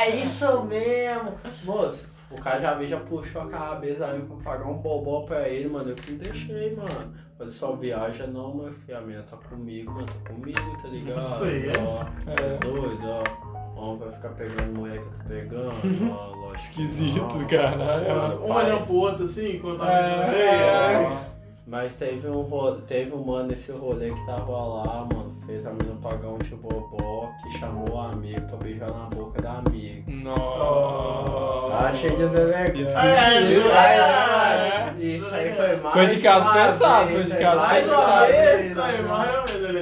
É 0.00 0.16
isso 0.24 0.62
mesmo! 0.64 1.32
Moço, 1.64 2.06
o 2.30 2.36
cara 2.40 2.60
já 2.60 2.74
veio, 2.74 2.90
já 2.90 3.00
puxou 3.00 3.42
a 3.42 3.46
cabeça 3.46 4.06
aí 4.06 4.20
pra 4.20 4.36
pagar 4.38 4.66
um 4.68 4.74
bobó 4.78 5.22
pra 5.22 5.48
ele, 5.48 5.68
mano. 5.68 5.90
Eu 5.90 5.94
que 5.94 6.12
não 6.12 6.18
deixei, 6.18 6.74
mano. 6.76 7.14
Falei, 7.38 7.52
só 7.54 7.72
viaja 7.72 8.26
não, 8.26 8.54
meu 8.54 8.72
filho. 8.72 8.98
A 8.98 9.00
mina 9.00 9.22
tá 9.22 9.36
comigo, 9.36 9.92
mano. 9.92 10.06
Tá 10.06 10.30
comigo, 10.32 10.58
tá 10.82 10.88
ligado? 10.88 11.18
Isso 11.18 11.44
aí, 11.44 11.68
é. 11.68 11.72
Ó, 11.80 12.04
É. 12.30 12.54
é 12.54 12.58
doido, 12.58 13.00
ó. 13.04 13.54
Homem 13.80 13.98
vai 13.98 14.12
ficar 14.12 14.28
pegando 14.30 14.78
mulher 14.78 14.98
que 14.98 15.04
eu 15.04 15.12
tô 15.12 15.28
pegando, 15.28 15.72
ó, 16.12 16.54
Esquisito, 16.54 17.34
Não. 17.34 17.46
caralho. 17.48 18.44
Um 18.44 18.52
olhando 18.52 18.86
pro 18.86 18.94
outro 18.94 19.24
assim, 19.24 19.56
enquanto 19.56 19.82
a 19.82 19.90
É, 19.92 20.02
menina 20.10 20.36
é. 20.36 20.98
veio. 20.98 21.33
Mas 21.66 21.92
teve 21.94 22.28
um, 22.28 22.42
ro- 22.42 22.76
teve 22.82 23.14
um 23.14 23.24
mano 23.24 23.48
nesse 23.48 23.72
rolê 23.72 24.10
que 24.10 24.26
tava 24.26 24.52
lá, 24.52 25.08
mano, 25.10 25.34
fez 25.46 25.64
a 25.66 25.70
menina 25.70 25.96
pagar 26.02 26.28
um 26.28 26.44
chibobó 26.44 27.30
que 27.42 27.58
chamou 27.58 27.98
a 27.98 28.10
amiga 28.10 28.40
pra 28.42 28.56
beijar 28.58 28.90
na 28.90 29.06
boca 29.06 29.40
da 29.40 29.52
amiga. 29.58 30.02
Nossa. 30.10 31.86
Achei 31.88 32.10
deselegante. 32.10 32.82
Isso 32.82 32.90
É, 32.90 33.70
Ai. 33.72 34.94
Isso 35.00 35.26
aí 35.34 35.52
foi 35.54 35.76
mais. 35.76 35.94
Foi 35.94 36.06
de 36.06 36.20
caso 36.20 36.52
pensado, 36.52 37.10
foi 37.10 37.24
de 37.24 37.36
caso 37.36 37.60
pensado. 37.74 38.32
né, 38.32 38.74
aí, 38.84 39.02
mais 39.02 39.30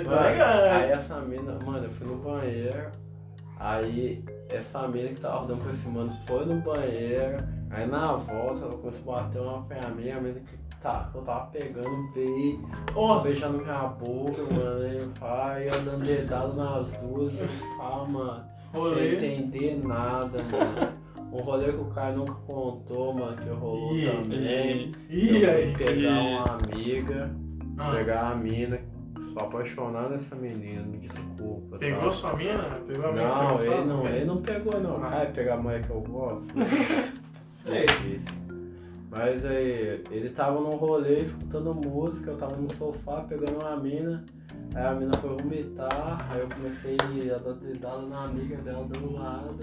tá 0.04 0.76
aí 0.76 0.90
essa 0.92 1.16
mina, 1.20 1.58
mano, 1.64 1.84
eu 1.84 1.90
fui 1.90 2.06
no 2.06 2.16
banheiro, 2.16 2.90
aí 3.58 4.24
essa 4.50 4.86
mina 4.88 5.08
que 5.08 5.20
tava 5.20 5.38
rodando 5.40 5.62
por 5.64 5.72
esse 5.72 5.88
mano 5.88 6.16
foi 6.26 6.44
no 6.46 6.60
banheiro, 6.60 7.36
aí 7.70 7.86
na 7.86 8.12
volta 8.14 8.64
ela 8.64 8.72
começou 8.78 9.14
a 9.14 9.22
bater 9.22 9.40
uma 9.40 9.62
ferramenta, 9.64 10.16
a 10.16 10.20
mina 10.20 10.40
que, 10.40 10.56
tá, 10.82 11.10
eu 11.14 11.20
tava 11.22 11.46
pegando, 11.46 12.12
veio, 12.14 12.60
Ó, 12.94 13.20
beijando 13.20 13.58
minha 13.58 13.86
boca, 13.88 14.42
mano, 14.52 14.82
aí 14.84 15.08
vai, 15.20 15.68
eu 15.68 15.82
dando 15.82 16.04
dedado 16.04 16.54
nas 16.54 16.90
duas, 16.98 17.32
falo, 17.76 18.08
mano, 18.10 18.44
sem 18.72 18.80
rolê. 18.80 19.34
entender 19.36 19.86
nada, 19.86 20.38
mano. 20.50 21.02
Um 21.32 21.38
rolê 21.42 21.72
que 21.72 21.78
o 21.80 21.86
cara 21.86 22.12
nunca 22.12 22.34
contou, 22.46 23.14
mano, 23.14 23.36
que 23.36 23.48
rolou 23.48 23.94
também. 24.04 24.90
Ih, 25.08 25.42
eu 25.42 25.50
aí. 25.50 25.74
fui 25.74 25.84
pegar 25.84 26.10
Ih. 26.22 26.28
uma 26.28 26.44
amiga, 26.44 27.30
Ah, 27.78 27.90
pegar 27.92 28.20
a 28.32 28.34
mina, 28.34 28.78
sou 29.32 29.46
apaixonado 29.48 30.10
nessa 30.10 30.36
menina, 30.36 30.82
me 30.82 30.98
desculpa. 30.98 31.70
tá? 31.70 31.78
Pegou 31.78 32.12
sua 32.12 32.34
mina? 32.36 32.80
Pegou 32.86 33.08
a 33.08 33.12
mina 33.12 33.28
Não, 33.28 33.60
ele 33.62 33.84
não, 33.86 34.06
ele 34.08 34.24
não 34.26 34.42
pegou 34.42 34.78
não. 34.78 34.96
Ah. 35.02 35.08
Cara, 35.08 35.26
pegar 35.30 35.54
a 35.54 35.56
mulher 35.56 35.82
que 35.82 35.90
eu 35.90 36.00
gosto. 36.02 36.44
é 37.66 37.80
difícil. 37.86 38.41
Mas 39.14 39.44
aí, 39.44 40.02
ele 40.10 40.30
tava 40.30 40.58
num 40.58 40.70
rolê 40.70 41.18
escutando 41.18 41.74
música, 41.74 42.30
eu 42.30 42.38
tava 42.38 42.56
no 42.56 42.72
sofá 42.72 43.20
pegando 43.28 43.62
uma 43.62 43.76
mina, 43.76 44.24
aí 44.74 44.86
a 44.86 44.94
mina 44.94 45.14
foi 45.18 45.36
vomitar, 45.36 46.26
aí 46.30 46.40
eu 46.40 46.48
comecei 46.48 46.96
a 47.30 47.36
dar 47.36 47.52
dedada 47.52 48.02
na 48.06 48.24
amiga 48.24 48.56
dela 48.56 48.84
do 48.86 49.12
lado. 49.12 49.58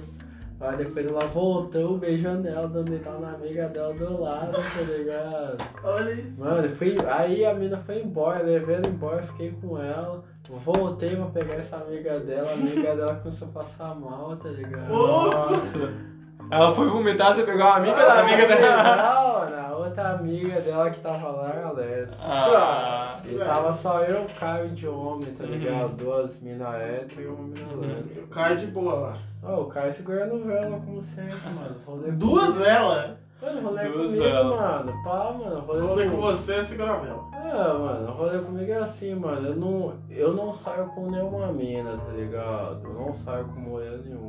Aí 0.61 0.77
depois 0.77 1.09
ela 1.09 1.25
voltou 1.25 1.97
beijando 1.97 2.47
ela, 2.47 2.67
dando 2.67 2.91
dedada 2.91 3.17
na 3.17 3.33
amiga 3.33 3.69
dela 3.69 3.93
do 3.93 4.21
lado, 4.21 4.51
tá 4.51 4.81
ligado? 4.81 5.57
Olha 5.83 6.11
isso. 6.11 6.33
Mano, 6.37 6.69
fui, 6.69 6.97
aí 7.07 7.43
a 7.45 7.53
mina 7.55 7.77
foi 7.77 8.03
embora, 8.03 8.43
levei 8.43 8.75
ela 8.75 8.87
embora, 8.87 9.23
fiquei 9.23 9.51
com 9.53 9.81
ela. 9.81 10.23
Voltei 10.63 11.15
pra 11.15 11.25
pegar 11.27 11.55
essa 11.55 11.77
amiga 11.77 12.19
dela, 12.19 12.51
a 12.51 12.53
amiga 12.53 12.95
dela 12.95 13.15
começou 13.15 13.47
a 13.47 13.51
passar 13.51 13.95
mal, 13.95 14.35
tá 14.37 14.49
ligado? 14.49 14.91
Ô! 14.91 15.31
Nossa. 15.31 16.18
Ela 16.51 16.73
foi 16.73 16.87
vomitar, 16.87 17.35
você 17.35 17.43
pegou 17.43 17.63
a 17.65 17.75
amiga 17.75 17.95
da 17.97 18.21
amiga 18.21 18.47
dela. 18.47 18.95
Não, 18.95 19.65
a 19.65 19.77
outra 19.77 20.09
amiga 20.11 20.59
dela 20.61 20.89
que 20.89 20.99
tava 20.99 21.29
lá 21.29 21.49
era 21.53 21.71
lésbica. 21.71 22.17
Ah. 22.21 23.17
E 23.25 23.35
tava 23.37 23.73
só 23.75 24.01
eu, 24.03 24.25
Caio 24.39 24.69
de 24.69 24.87
homem, 24.87 25.31
tá 25.33 25.43
Uhum. 25.43 25.49
ligado? 25.51 25.89
Duas 25.97 26.39
minas 26.41 26.73
hétero 26.81 27.21
e 27.21 27.27
uma 27.27 27.43
mina 27.43 27.75
lésbica. 27.87 28.19
Eu 28.21 28.27
caio 28.27 28.57
de 28.57 28.65
boa 28.67 28.93
lá. 28.95 29.17
Ó, 29.43 29.61
o 29.61 29.65
Caio 29.67 29.93
segurando 29.95 30.43
vela 30.45 30.79
como 30.85 31.03
sempre, 31.15 31.37
mano. 31.53 32.11
Duas 32.13 32.55
velas? 32.55 33.11
Mano, 33.41 33.61
rolê 33.69 33.83
Duas 33.87 34.05
comigo, 34.07 34.23
velas. 34.23 34.55
mano. 34.55 34.93
Pá, 35.03 35.31
mano. 35.37 35.59
Rolê, 35.61 35.79
Rolê 35.81 36.03
com 36.05 36.09
comigo. 36.17 36.27
você, 36.31 36.63
segura 36.65 36.93
a 36.93 36.97
vela. 36.97 37.23
Ah, 37.31 37.73
mano, 37.73 38.11
rolê 38.11 38.39
comigo 38.39 38.69
é 38.71 38.77
assim, 38.79 39.15
mano. 39.15 39.47
Eu 39.47 39.55
não, 39.55 39.93
eu 40.09 40.33
não 40.33 40.53
saio 40.57 40.87
com 40.87 41.09
nenhuma 41.09 41.47
mina, 41.53 41.91
tá 41.97 42.11
ligado? 42.13 42.81
Eu 42.83 42.93
não 42.93 43.13
saio 43.23 43.45
com 43.45 43.59
mulher 43.61 43.97
nenhuma. 44.03 44.28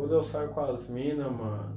Quando 0.00 0.14
eu 0.14 0.24
saio 0.24 0.48
com 0.48 0.60
as 0.60 0.88
minas, 0.88 1.30
mano, 1.30 1.76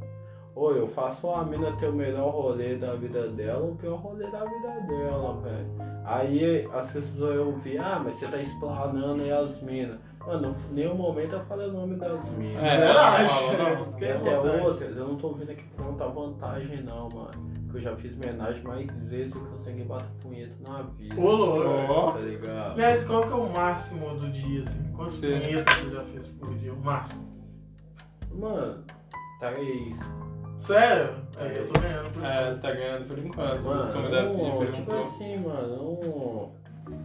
ou 0.55 0.73
eu 0.73 0.87
faço 0.87 1.29
a 1.29 1.43
mina 1.43 1.73
ter 1.73 1.87
o 1.87 1.93
melhor 1.93 2.31
rolê 2.31 2.77
da 2.77 2.95
vida 2.95 3.27
dela 3.27 3.65
ou 3.65 3.71
o 3.71 3.75
pior 3.75 3.97
rolê 3.97 4.25
da 4.31 4.45
vida 4.45 4.69
dela, 4.87 5.41
velho. 5.41 5.67
Aí 6.05 6.65
as 6.71 6.89
pessoas 6.89 7.35
eu 7.35 7.51
vi, 7.57 7.77
ah, 7.77 8.01
mas 8.01 8.15
você 8.15 8.27
tá 8.27 8.37
explanando 8.37 9.21
aí 9.21 9.29
as 9.29 9.61
minas. 9.61 9.99
Mano, 10.25 10.55
em 10.71 10.73
nenhum 10.73 10.95
momento 10.95 11.33
eu 11.33 11.41
falei 11.41 11.67
o 11.67 11.73
nome 11.73 11.97
das 11.97 12.29
minas. 12.29 12.63
É, 12.63 12.93
não. 12.93 13.75
isso 13.75 13.93
que 13.97 14.05
E 14.05 14.07
é 14.07 14.15
até 14.15 14.39
outras, 14.39 14.95
eu 14.95 15.05
não 15.05 15.17
tô 15.17 15.33
vendo 15.33 15.51
aqui 15.51 15.63
pronta 15.75 16.07
vantagem 16.07 16.81
não, 16.81 17.09
mano. 17.09 17.53
Que 17.71 17.77
eu 17.77 17.81
já 17.81 17.93
fiz 17.97 18.15
homenagem 18.15 18.63
mais 18.63 18.89
vezes 19.09 19.33
do 19.33 19.39
que 19.41 19.51
eu 19.51 19.59
tenho 19.65 19.77
que 19.79 19.83
bater 19.83 20.07
punheta 20.21 20.55
na 20.65 20.81
vida. 20.83 21.19
Ô, 21.19 21.29
louco. 21.29 22.13
Tá 22.13 22.19
ligado? 22.19 22.71
Aliás, 22.71 23.03
qual 23.03 23.23
que 23.23 23.33
é 23.33 23.35
o 23.35 23.51
máximo 23.51 24.15
do 24.15 24.31
dia, 24.31 24.61
assim? 24.61 24.93
Quantos 24.93 25.17
punhetas 25.17 25.75
você 25.75 25.89
já 25.89 26.01
fez 26.05 26.27
por 26.27 26.55
dia? 26.55 26.71
O 26.71 26.81
máximo? 26.81 27.42
Mano, 28.35 28.83
três. 29.39 29.95
Sério? 30.59 31.15
Aí 31.37 31.57
eu 31.57 31.67
tô 31.67 31.79
ganhando 31.81 32.09
por 32.11 32.23
É, 32.23 32.43
você 32.53 32.61
tá 32.61 32.71
ganhando 32.71 33.07
por 33.07 33.19
enquanto. 33.19 33.57
Os 33.59 33.65
Mano, 33.65 33.93
convidados 33.93 34.31
que 34.31 34.41
um, 34.41 34.71
tipo 34.71 34.93
assim, 34.93 35.37
mano, 35.39 35.83
um... 35.83 36.51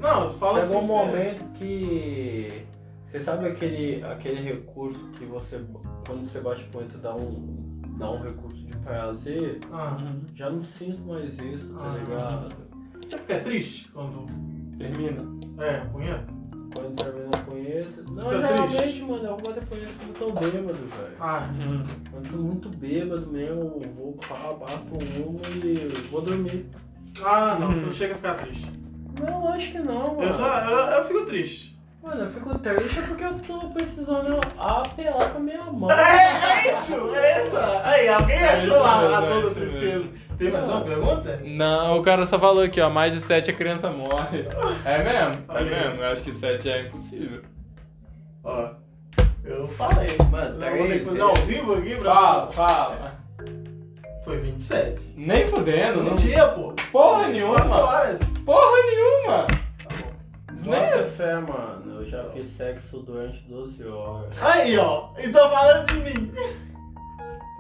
Não, 0.00 0.28
tu 0.28 0.34
fala 0.34 0.60
Chegou 0.60 0.76
assim. 0.76 0.84
um 0.84 0.88
momento 0.88 1.44
que. 1.54 2.66
Você 3.10 3.22
sabe 3.24 3.46
aquele, 3.46 4.02
aquele 4.04 4.40
recurso 4.42 4.98
que 5.18 5.24
você. 5.24 5.60
Quando 6.06 6.30
você 6.30 6.40
bate 6.40 6.64
punheta 6.64 6.98
dá 6.98 7.14
um. 7.14 7.80
dá 7.96 8.10
um 8.10 8.20
recurso 8.22 8.56
de 8.56 8.76
prazer? 8.78 9.58
Ah, 9.72 9.96
Uhum. 10.00 10.20
Já 10.34 10.50
não 10.50 10.62
sinto 10.64 11.02
mais 11.04 11.32
isso, 11.40 11.72
tá 11.74 11.80
Ah. 11.84 11.96
ligado? 11.98 12.48
você 13.08 13.18
fica 13.18 13.40
triste 13.40 13.88
quando. 13.92 14.26
Termina. 14.78 15.24
É, 15.64 15.78
punheta? 15.86 16.26
Quando 16.74 17.02
termina 17.02 17.30
a 17.34 17.38
punheta. 17.38 18.02
Não, 18.08 18.24
Fica 18.24 18.48
geralmente, 18.48 18.76
triste? 18.76 19.02
mano, 19.02 19.24
eu 19.24 19.28
vou 19.36 19.38
bater 19.38 19.64
punheta 19.66 19.92
quando 19.98 20.08
eu 20.08 20.26
tô 20.26 20.32
bêbado, 20.40 20.78
velho. 20.78 21.16
Ah, 21.20 21.48
Uhum. 21.52 21.86
Quando 22.10 22.24
eu 22.26 22.30
tô 22.32 22.36
muito 22.38 22.68
bêbado 22.76 23.26
mesmo, 23.28 23.60
eu 23.82 23.90
vou 23.96 24.12
pá, 24.28 24.52
bato 24.52 24.92
uma 24.92 25.48
e 25.66 25.74
vou 26.10 26.20
dormir. 26.20 26.66
ah 27.24 27.56
não, 27.58 27.72
você 27.72 27.80
não 27.86 27.92
chega 27.92 28.14
a 28.14 28.16
ficar 28.16 28.34
triste. 28.34 28.70
Não, 29.20 29.48
acho 29.52 29.72
que 29.72 29.78
não, 29.78 30.14
mano. 30.16 30.22
Eu 30.22 30.38
já. 30.38 30.70
Eu, 30.70 30.78
eu 30.98 31.04
fico 31.06 31.26
triste. 31.26 31.78
Mano, 32.02 32.22
eu 32.22 32.30
fico 32.30 32.58
triste 32.58 33.02
porque 33.08 33.24
eu 33.24 33.36
tô 33.38 33.68
precisando 33.70 34.38
apelar 34.56 35.30
com 35.32 35.38
a 35.38 35.40
minha 35.40 35.64
mão. 35.64 35.90
É, 35.90 36.68
é 36.68 36.72
isso! 36.80 37.14
É 37.14 37.42
essa! 37.46 37.82
Aí, 37.84 38.08
alguém 38.08 38.36
É 38.36 38.48
achou 38.50 38.68
isso 38.68 38.78
lá 38.78 39.00
mesmo, 39.00 39.14
a 39.16 39.18
é 39.18 39.28
toda 39.30 39.46
isso 39.46 39.54
tristeza. 39.56 40.08
Tem 40.38 40.50
mais 40.52 40.66
Não. 40.66 40.76
uma 40.76 40.84
pergunta? 40.84 41.40
Não, 41.44 41.98
o 41.98 42.02
cara 42.02 42.26
só 42.26 42.38
falou 42.38 42.62
aqui, 42.62 42.80
ó, 42.80 42.88
mais 42.88 43.12
de 43.12 43.20
7 43.20 43.50
a 43.50 43.54
criança 43.54 43.90
morre. 43.90 44.46
É 44.84 45.02
mesmo? 45.02 45.44
É 45.52 45.62
mesmo? 45.64 46.02
Eu 46.02 46.12
acho 46.12 46.22
que 46.22 46.32
7 46.32 46.64
já 46.64 46.76
é 46.76 46.82
impossível. 46.86 47.42
Ó, 48.44 48.68
eu 49.44 49.66
falei. 49.68 50.08
Mano, 50.30 50.64
Eu 50.64 50.78
vou 50.78 50.86
ter 50.86 50.98
que 51.00 51.04
fazer 51.06 51.20
ao 51.22 51.34
vivo 51.34 51.74
aqui 51.74 51.94
pra. 51.96 52.14
Fala, 52.14 52.52
fala. 52.52 53.18
Foi 54.24 54.38
27. 54.38 55.00
Nem 55.16 55.46
fudendo, 55.48 56.00
Um 56.00 56.04
não. 56.04 56.14
dia, 56.16 56.46
pô. 56.48 56.72
Porra 56.92 57.16
4 57.24 57.32
nenhuma. 57.32 57.76
horas. 57.76 58.20
Porra 58.44 58.76
nenhuma. 58.86 59.46
Tá 59.46 59.94
bom. 59.96 60.70
Bota 60.70 61.04
fé, 61.16 61.34
mano. 61.40 62.00
Eu 62.00 62.08
já 62.08 62.24
fiz 62.30 62.56
sexo 62.56 62.98
durante 63.00 63.40
12 63.48 63.84
horas. 63.88 64.30
Aí, 64.42 64.76
ó. 64.78 65.08
Então 65.18 65.50
falando 65.50 65.86
de 65.86 65.94
mim. 66.00 66.32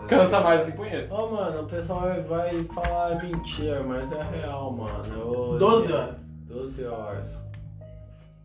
Cansa 0.08 0.40
mais 0.40 0.64
que 0.64 0.72
punheta. 0.72 1.14
Ô, 1.14 1.28
mano, 1.30 1.62
o 1.62 1.66
pessoal 1.66 2.00
vai- 2.28 2.64
falar 2.74 3.22
mentira, 3.22 3.82
mas 3.82 4.10
é 4.12 4.22
real, 4.38 4.72
mano. 4.72 5.04
Eu... 5.14 5.58
12 5.58 5.92
horas. 5.92 6.14
12 6.48 6.84
horas. 6.86 7.24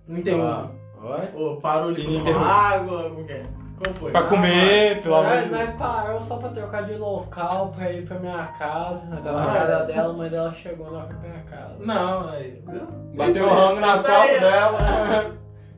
Não 0.08 0.22
tem 0.22 0.42
Ah, 0.42 0.68
um. 1.02 1.08
Oi? 1.08 1.30
Ô, 1.36 1.56
parou 1.58 1.90
ali 1.90 2.04
pra 2.04 2.12
tomar 2.12 2.20
Ininterrupto. 2.20 2.50
água, 2.50 3.10
com 3.10 3.24
quem? 3.26 3.44
Como 3.84 3.96
foi? 3.96 4.12
Pra 4.12 4.24
comer, 4.24 5.02
pelo 5.02 5.16
amor 5.16 5.42
de 5.42 5.50
nós 5.50 5.66
Deus. 5.68 5.78
parou 5.80 6.24
só 6.24 6.38
pra 6.38 6.50
trocar 6.50 6.84
de 6.84 6.94
local 6.96 7.74
pra 7.76 7.92
ir 7.92 8.06
pra 8.06 8.20
minha 8.20 8.46
casa. 8.60 9.00
Da 9.24 9.32
Ah, 9.32 9.54
casa 9.54 9.74
é. 9.74 9.86
dela, 9.88 10.10
a 10.10 10.14
mãe 10.14 10.30
dela 10.30 10.54
chegou 10.54 10.92
lá 10.92 11.04
pra 11.06 11.18
minha 11.18 11.44
casa. 11.44 11.76
Não, 11.80 12.30
aí. 12.30 12.64
Bateu 13.16 13.46
o 13.46 13.50
aí, 13.50 13.56
rango 13.56 13.80
nas 13.82 14.06
aí, 14.06 14.12
costas 14.16 14.42
dela. 14.42 15.32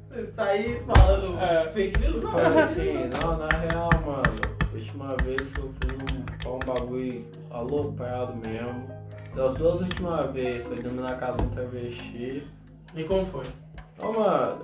Você 0.10 0.22
está 0.22 0.44
aí 0.44 0.82
falando 0.86 1.40
É. 1.40 1.70
fake 1.74 2.00
news? 2.02 2.24
Não, 2.24 2.32
Mas 2.34 2.58
assim, 2.58 3.10
não, 3.22 3.38
na 3.38 3.48
real, 3.48 3.90
mano, 4.06 4.42
última 4.86 5.16
vez 5.24 5.42
que 5.42 5.60
eu 5.60 5.74
fiz 5.80 5.92
um, 6.46 6.56
um 6.56 6.60
bagulho 6.60 7.26
aloprado 7.50 8.36
mesmo. 8.48 8.88
Das 9.36 9.56
duas 9.56 9.82
últimas 9.82 10.32
vezes, 10.32 10.68
foi 10.68 10.80
dormir 10.82 11.02
na 11.02 11.16
casa 11.16 11.38
de 11.38 11.44
um 11.44 11.50
travesti. 11.50 12.48
E 12.96 13.04
como 13.04 13.26
foi? 13.26 13.48
Ô, 14.00 14.14
mano, 14.14 14.64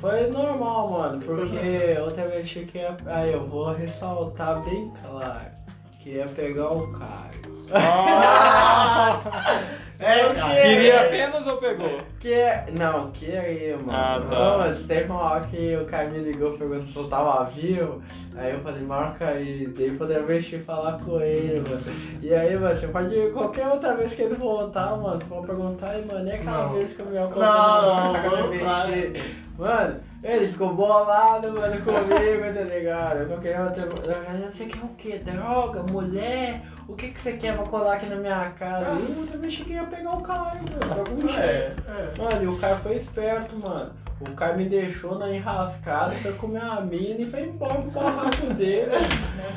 foi 0.00 0.26
normal, 0.28 0.90
mano, 0.90 1.24
porque 1.24 1.96
o 2.04 2.10
travesti 2.10 2.66
que 2.66 2.78
ia. 2.78 2.96
Aí 3.06 3.32
eu 3.32 3.46
vou 3.46 3.72
ressaltar 3.72 4.62
bem 4.64 4.92
claro 5.02 5.52
que 6.00 6.10
ia 6.10 6.26
pegar 6.26 6.72
o 6.72 6.92
Caio. 6.92 7.40
É, 10.02 10.34
cara. 10.34 10.60
Queria 10.62 11.00
apenas 11.02 11.46
ou 11.46 11.56
pegou? 11.58 12.00
Que 12.18 12.44
não, 12.78 13.10
queria, 13.12 13.76
mano. 13.76 13.92
Ah, 13.92 14.20
tá. 14.28 14.38
Não, 14.38 14.58
mas 14.58 14.82
teve 14.82 15.04
uma 15.10 15.22
hora 15.22 15.40
que 15.46 15.76
o 15.76 15.84
cara 15.86 16.08
me 16.08 16.18
ligou 16.18 16.58
perguntando 16.58 16.90
se 16.92 16.96
eu 16.96 17.08
tava 17.08 17.44
vivo. 17.44 18.02
Aí 18.34 18.52
eu 18.52 18.60
falei, 18.60 18.82
marca 18.82 19.28
aí, 19.28 19.66
dei 19.66 19.90
pra 19.90 20.06
travesti 20.06 20.58
falar 20.58 20.98
com 21.04 21.20
ele, 21.20 21.62
mano. 21.68 21.82
E 22.22 22.34
aí, 22.34 22.56
mano, 22.56 22.80
você 22.80 22.88
pode 22.88 23.14
ir 23.14 23.32
qualquer 23.32 23.68
outra 23.68 23.94
vez 23.94 24.12
que 24.12 24.22
ele 24.22 24.34
voltar, 24.34 24.96
mano, 24.96 25.20
você 25.20 25.26
pode 25.26 25.46
perguntar 25.46 25.90
aí, 25.90 26.04
mano, 26.10 26.28
e 26.28 26.32
aquela 26.32 26.62
Não. 26.62 26.72
vez 26.72 26.94
que 26.94 27.02
eu 27.02 27.06
me 27.06 27.14
Não, 27.14 27.30
não, 27.30 27.30
com 27.30 28.36
não, 28.36 28.58
travesti? 28.58 29.42
Mano, 29.58 30.00
Ele 30.24 30.48
ficou 30.48 30.72
bolado, 30.72 31.52
mano, 31.52 31.82
comigo, 31.82 32.54
tá 32.54 32.62
ligado? 32.62 33.18
Eu 33.18 33.28
não 33.28 33.38
queria 33.38 33.66
ter. 33.70 33.86
Você 33.86 34.64
quer 34.66 34.84
o 34.84 34.88
quê? 34.96 35.20
Droga, 35.24 35.84
mulher? 35.90 36.62
O 36.88 36.94
que, 36.94 37.08
que 37.08 37.20
você 37.20 37.32
quer 37.34 37.54
pra 37.56 37.64
colar 37.64 37.94
aqui 37.94 38.06
na 38.06 38.16
minha 38.16 38.50
casa? 38.50 38.86
E 39.00 39.18
eu 39.20 39.26
também 39.26 39.50
cheguei 39.50 39.78
a 39.78 39.84
pegar 39.84 40.14
o 40.14 40.20
cara, 40.20 40.54
mano. 40.56 40.64
de 40.94 40.98
algum 41.00 41.20
jeito. 41.20 41.36
É, 41.38 41.74
é. 41.88 42.12
Mano, 42.22 42.42
e 42.42 42.46
o 42.48 42.58
cara 42.58 42.76
foi 42.76 42.96
esperto, 42.96 43.56
mano. 43.56 43.90
O 44.20 44.30
cara 44.34 44.56
me 44.56 44.68
deixou 44.68 45.18
na 45.18 45.30
enrascada, 45.34 46.12
foi 46.16 46.32
comer 46.34 46.62
a 46.62 46.80
mina 46.80 47.20
e 47.22 47.30
foi 47.30 47.42
embora 47.44 47.74
pro 47.74 47.90
barraco 47.90 48.46
dele. 48.54 48.90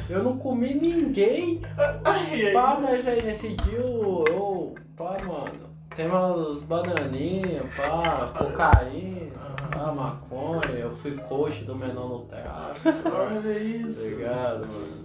Eu 0.10 0.24
não 0.24 0.38
comi 0.38 0.74
ninguém. 0.74 1.62
Ai, 2.04 2.46
ai. 2.48 2.52
Pá, 2.54 2.80
mas 2.82 3.08
aí 3.08 3.22
nesse 3.24 3.50
dia 3.50 3.78
eu. 3.80 4.24
eu 4.28 4.76
pá, 4.98 5.18
mano. 5.24 5.66
Tem 5.96 6.08
umas 6.08 6.62
bananinhas, 6.64 7.64
pá, 7.76 8.34
cocaína, 8.38 9.32
pá, 9.72 9.92
maconha. 9.92 10.72
Eu 10.80 10.96
fui 10.98 11.12
coach 11.16 11.64
do 11.64 11.76
menor 11.76 12.10
no 12.10 12.20
tráfico. 12.26 12.90
Olha 13.16 13.42
Tá 13.42 13.50
isso. 13.60 14.08
ligado, 14.08 14.60
mano? 14.68 15.05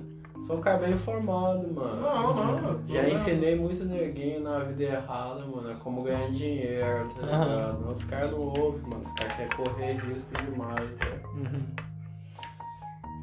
Sou 0.50 0.58
um 0.58 0.62
cara 0.62 0.78
bem 0.78 0.94
informado, 0.94 1.72
mano. 1.72 2.00
Não, 2.02 2.34
não. 2.34 2.88
Já 2.88 3.08
ensinei 3.08 3.54
muito 3.54 3.84
neguinho 3.84 4.40
na 4.40 4.58
vida 4.58 4.82
errada, 4.82 5.46
mano, 5.46 5.70
é 5.70 5.74
como 5.76 6.02
ganhar 6.02 6.26
dinheiro, 6.26 7.08
tá 7.14 7.22
ligado? 7.22 7.90
Os 7.96 8.02
caras 8.02 8.32
não 8.32 8.40
ouvem, 8.40 8.80
mano. 8.82 9.04
Os 9.06 9.12
caras 9.14 9.36
querem 9.36 9.56
correr 9.56 9.92
risco 9.92 10.42
demais, 10.44 10.90
cara. 10.98 11.22
Uhum. 11.36 11.62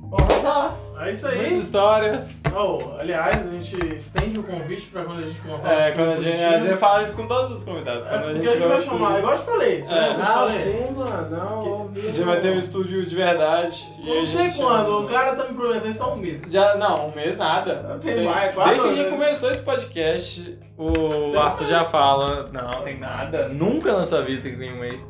Ó, 0.10 1.02
é 1.02 1.12
isso 1.12 1.28
Muitas 1.28 1.46
aí. 1.46 1.60
histórias. 1.60 2.34
Oh, 2.60 3.00
aliás, 3.00 3.46
a 3.48 3.52
gente 3.52 3.96
estende 3.96 4.40
o 4.40 4.44
convite 4.44 4.88
pra 4.88 5.04
quando 5.04 5.24
a 5.24 5.28
gente 5.28 5.40
montar 5.46 5.72
É, 5.72 5.92
quando 5.92 6.14
a 6.14 6.18
gente, 6.18 6.42
a 6.44 6.60
gente 6.60 6.78
fala 6.78 7.04
isso 7.04 7.16
com 7.16 7.28
todos 7.28 7.58
os 7.60 7.64
convidados. 7.64 8.06
É, 8.06 8.10
Quando 8.10 8.22
a 8.24 8.26
porque 8.32 8.38
gente 8.38 8.48
a 8.48 8.52
gente 8.54 8.68
vai 8.68 8.80
chamar, 8.82 9.20
igual 9.20 9.34
eu 9.34 9.40
te 9.40 9.46
falei, 9.46 9.84
você 9.84 9.94
É. 9.94 10.14
te 10.14 10.22
Ah, 10.22 10.26
falei? 10.26 10.64
sim, 10.88 10.94
mano, 10.94 11.30
não, 11.38 11.62
Que- 11.62 11.70
ouvi. 11.70 12.00
A 12.00 12.04
gente 12.12 12.24
vai 12.24 12.40
ter 12.40 12.50
um 12.52 12.60
estúdio 12.60 13.06
de 13.06 13.16
verdade. 13.16 13.86
não 14.04 14.26
sei 14.26 14.52
quando, 14.52 15.00
o 15.04 15.08
cara 15.08 15.36
tá 15.36 15.44
me 15.46 15.54
prometendo 15.54 15.94
só 15.96 16.14
um 16.14 16.18
mês. 16.18 16.42
Já, 16.50 16.76
não, 16.78 17.10
um 17.10 17.16
mês 17.16 17.38
nada. 17.38 18.00
Tem 18.02 18.24
mais, 18.26 18.56
quatro 18.56 18.72
Desde 18.72 18.88
que 18.88 18.94
a 18.94 19.04
gente 19.04 19.12
meses. 19.12 19.26
começou 19.40 19.52
esse 19.52 19.62
podcast, 19.64 20.60
o 20.78 20.92
Tem 20.92 21.36
Arthur 21.38 21.58
mais. 21.62 21.70
já 21.70 21.86
fala. 21.86 22.50
Não, 22.52 22.82
tem 22.84 22.98
nada. 22.98 23.50
Nunca 23.50 23.94
na 23.94 24.06
sua 24.06 24.24
vida 24.24 24.50
que 24.50 24.56
tem 24.58 24.74
um 24.74 24.80
mês. 24.80 25.06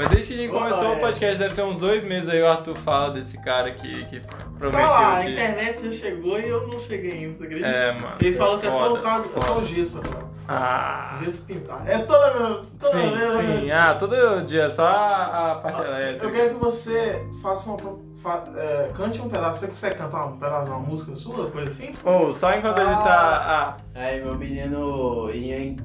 Mas 0.00 0.08
desde 0.08 0.28
que 0.28 0.34
a 0.34 0.36
gente 0.38 0.50
começou 0.52 0.84
é. 0.84 0.96
o 0.96 1.00
podcast, 1.00 1.38
deve 1.38 1.54
ter 1.54 1.62
uns 1.62 1.76
dois 1.76 2.04
meses 2.04 2.28
aí, 2.28 2.42
o 2.42 2.48
Arthur 2.48 2.76
fala 2.76 3.10
desse 3.10 3.36
cara 3.38 3.70
que, 3.72 4.04
que 4.06 4.20
prometeu. 4.58 4.70
Tá 4.70 4.90
lá, 4.90 5.16
a 5.18 5.22
de- 5.22 5.30
internet 5.32 5.82
já 5.84 5.92
chegou 5.92 6.40
e 6.40 6.48
eu 6.48 6.66
não 6.68 6.80
cheguei 6.80 7.12
ainda, 7.12 7.38
tá 7.38 7.44
acredita? 7.44 7.66
É, 7.68 7.92
mano. 7.92 8.16
Ele 8.20 8.36
falou 8.36 8.58
que 8.58 8.66
é 8.66 8.70
só 8.70 8.86
o 8.86 8.90
foda, 8.90 9.02
carro, 9.02 9.24
é 9.36 9.40
só 9.40 9.58
o 9.58 9.64
gesso, 9.66 10.00
cara. 10.00 10.30
Ah. 10.52 11.18
Gesso 11.22 11.42
pintado. 11.42 11.88
É 11.88 11.98
toda 11.98 12.30
vez, 12.32 12.66
toda 12.80 12.98
Sim, 12.98 13.10
vez. 13.14 13.60
sim. 13.60 13.70
Ah, 13.70 13.94
todo 13.94 14.42
dia, 14.46 14.68
só 14.70 14.84
a, 14.86 15.52
a 15.52 15.54
parte 15.56 15.80
elétrica. 15.82 16.24
Eu 16.26 16.30
quero 16.32 16.54
que 16.54 16.60
você 16.60 17.24
faça 17.40 17.70
uma. 17.70 17.98
fa- 18.20 18.42
é, 18.56 18.90
cante 18.92 19.20
um 19.20 19.28
pedaço. 19.28 19.60
Você 19.60 19.68
consegue 19.68 19.94
cantar 19.96 20.26
um 20.26 20.38
pedaço 20.38 20.64
de 20.64 20.70
uma 20.70 20.80
música 20.80 21.14
sua, 21.14 21.48
coisa 21.50 21.70
assim? 21.70 21.94
Ou, 22.04 22.34
só 22.34 22.50
enquanto 22.52 22.78
ele 22.78 22.90
tá. 22.96 23.76
Ah, 23.94 24.00
Aí, 24.00 24.24
meu 24.24 24.34
menino 24.34 25.30
Ian 25.30 25.76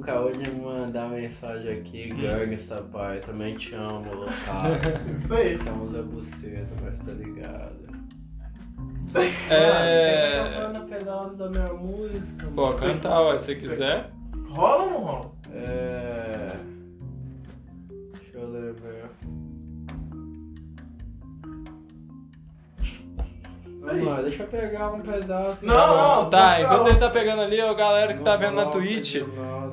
Acabou 0.00 0.30
de 0.32 0.38
me 0.50 0.60
mandar 0.60 1.08
mensagem 1.10 1.78
aqui, 1.80 2.08
Hum. 2.12 2.20
Gangsta, 2.20 2.82
pai. 2.82 3.18
Também 3.20 3.56
te 3.56 3.74
amo, 3.74 4.04
cara. 4.44 5.02
Isso 5.18 5.34
aí. 5.34 5.58
Chamamos 5.58 5.94
a 5.94 6.02
buceta, 6.02 6.68
mas 6.82 6.98
tá 7.00 7.12
ligado. 7.12 7.86
É. 9.50 10.38
Mano, 10.38 10.44
você 10.44 10.44
tá 10.44 10.50
falando 10.54 10.88
pedaços 10.88 11.38
da 11.38 11.48
minha 11.48 11.72
música, 11.72 12.46
pô, 12.54 12.72
cantar, 12.74 13.20
ó, 13.22 13.36
se 13.36 13.44
você 13.46 13.54
quiser. 13.54 14.10
Rola 14.50 14.82
ou 14.84 14.90
não 14.90 14.98
rola? 15.00 15.32
É. 15.52 16.56
Deixa 18.12 18.38
eu 18.38 18.50
lembrar. 18.50 19.10
Deixa 24.22 24.42
eu 24.42 24.46
pegar 24.48 24.90
um 24.92 25.00
pedaço. 25.00 25.58
Não, 25.62 26.22
não, 26.24 26.30
Tá, 26.30 26.60
enquanto 26.60 26.76
favor. 26.78 26.88
ele 26.90 26.98
tá 26.98 27.10
pegando 27.10 27.42
ali, 27.42 27.60
ó, 27.60 27.72
galera 27.74 28.14
que 28.14 28.22
tá 28.22 28.36
vendo 28.36 28.54
na 28.54 28.64
Não 28.64 28.70
Twitch, 28.72 29.22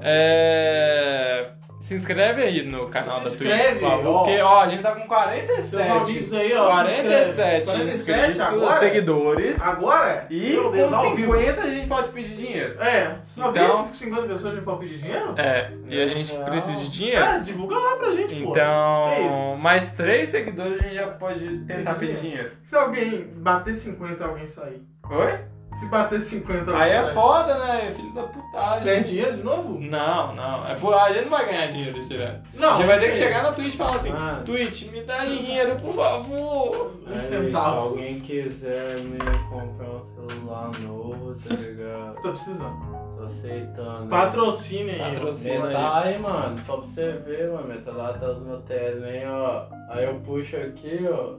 é. 0.02 1.50
Se 1.84 1.96
inscreve 1.96 2.42
aí 2.42 2.64
no 2.66 2.88
canal 2.88 3.18
Se 3.18 3.24
da 3.26 3.30
inscreve, 3.32 3.64
Twitch, 3.72 3.80
por 3.82 3.90
favor, 3.90 4.10
ó. 4.10 4.18
porque, 4.24 4.40
ó, 4.42 4.62
a 4.62 4.68
gente 4.70 4.82
tá 4.84 4.96
com 4.96 5.06
47. 5.06 5.68
Seus 5.68 5.82
amigos 5.90 6.34
aí, 6.34 6.54
ó. 6.54 6.66
se 6.66 6.72
47 6.72 6.96
inscreve. 7.04 7.66
47 7.66 7.96
inscritos, 7.96 8.40
agora? 8.40 8.80
seguidores. 8.80 9.62
Agora? 9.62 10.26
E 10.30 10.40
Meu 10.54 10.72
Deus, 10.72 10.90
com 10.90 10.96
ao 10.96 11.16
vivo. 11.16 11.34
50 11.34 11.62
a 11.62 11.70
gente 11.70 11.88
pode 11.90 12.12
pedir 12.14 12.36
dinheiro. 12.38 12.82
É, 12.82 13.18
sabia 13.22 13.64
Então- 13.64 13.82
que 13.84 13.88
com 13.90 13.94
50 13.94 14.22
pessoas 14.28 14.46
a 14.46 14.56
gente 14.56 14.64
pode 14.66 14.80
pedir 14.80 14.98
dinheiro? 15.00 15.36
É, 15.38 15.72
e 15.90 16.02
a 16.02 16.08
gente 16.08 16.34
Não. 16.38 16.46
precisa 16.46 16.78
de 16.78 16.90
dinheiro. 16.90 17.22
É, 17.26 17.40
divulga 17.40 17.78
lá 17.78 17.96
pra 17.98 18.12
gente, 18.14 18.28
pô. 18.44 18.54
Que 18.54 18.60
Então, 18.62 19.58
mais 19.60 19.92
três 19.94 20.30
seguidores 20.30 20.80
a 20.80 20.84
gente 20.84 20.96
já 20.96 21.08
pode 21.08 21.58
tentar 21.66 21.96
Pedir 21.96 22.14
pedir 22.16 22.22
dinheiro. 22.22 22.52
Se 22.64 22.76
alguém 22.78 23.28
bater 23.36 23.76
50 23.76 24.24
alguém 24.24 24.48
sair. 24.48 24.82
Oi? 25.12 25.38
Se 25.80 25.86
bater 25.88 26.22
50 26.22 26.72
alguém 26.72 26.76
Aí 26.76 26.92
é 26.92 27.14
foda, 27.14 27.58
né? 27.60 27.92
Filho 27.96 28.14
da 28.14 28.24
putagem. 28.24 28.84
Ganha 28.86 29.04
dinheiro 29.04 29.38
de 29.38 29.44
novo? 29.44 29.80
Não, 29.80 30.36
não. 30.36 30.68
É 30.68 30.76
por... 30.76 30.94
A 30.94 31.12
gente 31.12 31.24
não 31.24 31.32
vai 31.32 31.46
ganhar 31.46 31.68
dinheiro 31.68 32.06
direto. 32.06 32.42
Não, 32.54 32.70
a 32.74 32.78
gente 32.78 32.88
vai 32.88 33.00
ter 33.00 33.12
que 33.12 33.18
chegar 33.18 33.44
na 33.44 33.52
Twitch 33.52 33.74
e 33.74 33.78
falar 33.78 33.96
assim: 33.96 34.12
Ah. 34.12 34.42
Twitch, 34.46 34.92
me 34.92 35.02
dá 35.04 35.20
dinheiro, 35.26 35.76
por 35.78 35.94
favor. 35.94 36.94
Um 37.08 37.14
Aí, 37.14 37.20
se 37.20 37.28
centavo. 37.28 37.80
alguém 37.80 38.20
quiser 38.20 39.00
me 39.00 39.18
comprar 39.50 39.90
um 39.90 40.28
celular 40.28 40.72
novo, 40.82 41.36
tá 41.48 41.56
ligado? 41.56 42.14
Você 42.14 42.22
tá 42.22 42.30
precisando. 42.30 43.04
Tô 43.18 43.24
aceitando. 43.26 44.08
Patrocine 44.10 44.92
aí. 44.92 45.14
Patrocina. 45.14 45.68
Metade, 45.68 46.20
mano, 46.20 46.60
só 46.66 46.78
pra 46.78 46.88
você 46.88 47.12
ver, 47.26 47.52
mano, 47.52 47.68
metade 47.68 48.20
tá 48.20 48.28
no 48.28 48.42
meu 48.42 48.62
Tesla, 48.62 49.08
ó. 49.28 49.94
Aí 49.94 50.06
eu 50.06 50.16
puxo 50.16 50.56
aqui, 50.58 51.08
ó. 51.10 51.36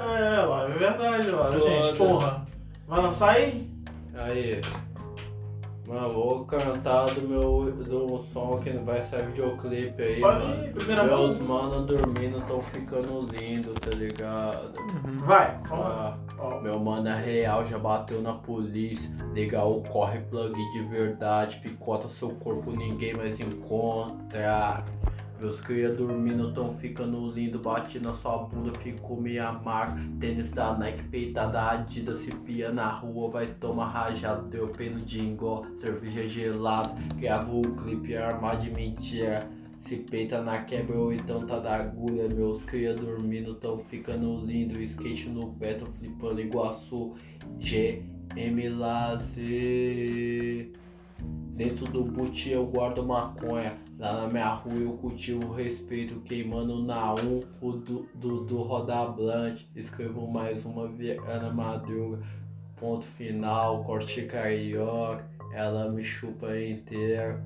É, 0.00 0.40
lá, 0.42 0.64
é 0.64 0.78
verdade, 0.78 1.30
lá. 1.30 1.50
Gente, 1.58 1.96
porra. 1.96 2.46
Vai 2.86 3.02
lançar 3.02 3.30
aí? 3.36 3.70
Aí. 4.14 4.60
Mano, 5.88 6.14
vou 6.14 6.44
cantar 6.46 7.14
do 7.14 7.20
meu 7.28 7.70
do 7.70 8.24
som 8.32 8.58
que 8.58 8.70
vai 8.78 9.06
sair 9.06 9.24
videoclipe 9.26 10.02
aí, 10.02 10.20
Pode 10.20 10.44
ir, 10.44 10.48
mano. 10.48 10.72
primeira 10.72 11.04
Meus 11.04 11.38
mão. 11.38 11.62
mano 11.62 11.86
dormindo 11.86 12.44
tão 12.48 12.60
ficando 12.60 13.22
lindo, 13.30 13.72
tá 13.74 13.90
ligado? 13.96 14.72
Vai, 15.24 15.56
vamos 15.68 15.84
lá. 15.84 16.18
Ah, 16.18 16.26
Ó, 16.38 16.60
meu 16.60 16.78
mano 16.80 17.08
é 17.08 17.16
real, 17.16 17.64
já 17.66 17.78
bateu 17.78 18.20
na 18.20 18.32
polícia. 18.34 19.08
Legal, 19.32 19.80
corre 19.88 20.18
plug 20.28 20.52
de 20.72 20.82
verdade. 20.88 21.60
Picota 21.62 22.08
seu 22.08 22.30
corpo, 22.30 22.72
ninguém 22.72 23.14
mais 23.14 23.38
encontra. 23.38 24.84
Meus 25.38 25.60
cria 25.60 25.90
dormindo, 25.90 26.52
tão 26.52 26.74
ficando 26.74 27.30
lindo. 27.30 27.58
Bati 27.58 27.98
na 27.98 28.14
sua 28.14 28.44
bunda, 28.44 28.72
ficou 28.78 29.20
minha 29.20 29.52
marca. 29.52 30.00
Tênis 30.18 30.50
da 30.50 30.76
Nike, 30.78 31.02
peita 31.04 31.46
da 31.46 31.72
Adidas. 31.72 32.20
Se 32.20 32.30
pia 32.30 32.72
na 32.72 32.92
rua, 32.92 33.30
vai 33.30 33.46
tomar 33.46 33.90
rajado. 33.90 34.48
Deu 34.48 34.68
pelo 34.68 35.00
de 35.00 35.22
engó, 35.22 35.66
cerveja 35.76 36.26
gelada. 36.26 36.94
Gravou 37.16 37.60
o 37.60 37.76
clipe 37.76 38.16
armado 38.16 38.62
de 38.62 38.70
mentira. 38.70 39.40
Se 39.82 39.96
peita 39.96 40.42
na 40.42 40.62
quebra 40.62 40.98
ou 40.98 41.12
então 41.12 41.46
tá 41.46 41.58
da 41.58 41.76
agulha. 41.76 42.28
Meus 42.34 42.64
cria 42.64 42.94
dormindo, 42.94 43.54
tão 43.56 43.78
ficando 43.78 44.36
lindo. 44.44 44.80
Skate 44.80 45.28
no 45.28 45.52
pé, 45.54 45.74
tô 45.74 45.86
flipando 45.86 46.40
Iguaçu. 46.40 47.14
GM 47.58 48.68
Lazer. 48.70 50.72
Dentro 51.56 51.86
do 51.86 52.04
boot 52.04 52.50
eu 52.50 52.66
guardo 52.66 53.04
maconha. 53.04 53.85
Lá 53.98 54.12
na 54.12 54.28
minha 54.28 54.48
rua 54.48 54.74
eu 54.74 54.92
cultivo 54.98 55.54
respeito. 55.54 56.20
Queimando 56.20 56.82
na 56.82 57.14
1 57.14 57.40
o 57.62 57.72
do, 57.72 58.06
do, 58.14 58.44
do 58.44 58.62
Roda 58.62 59.06
Blunt. 59.06 59.62
Escrevo 59.74 60.26
mais 60.26 60.64
uma 60.66 60.86
Viana 60.86 61.50
Madruga. 61.50 62.18
Ponto 62.78 63.06
final, 63.06 63.84
corte 63.84 64.22
carioca. 64.22 65.24
Ela 65.54 65.90
me 65.90 66.04
chupa 66.04 66.58
inteira. 66.58 67.42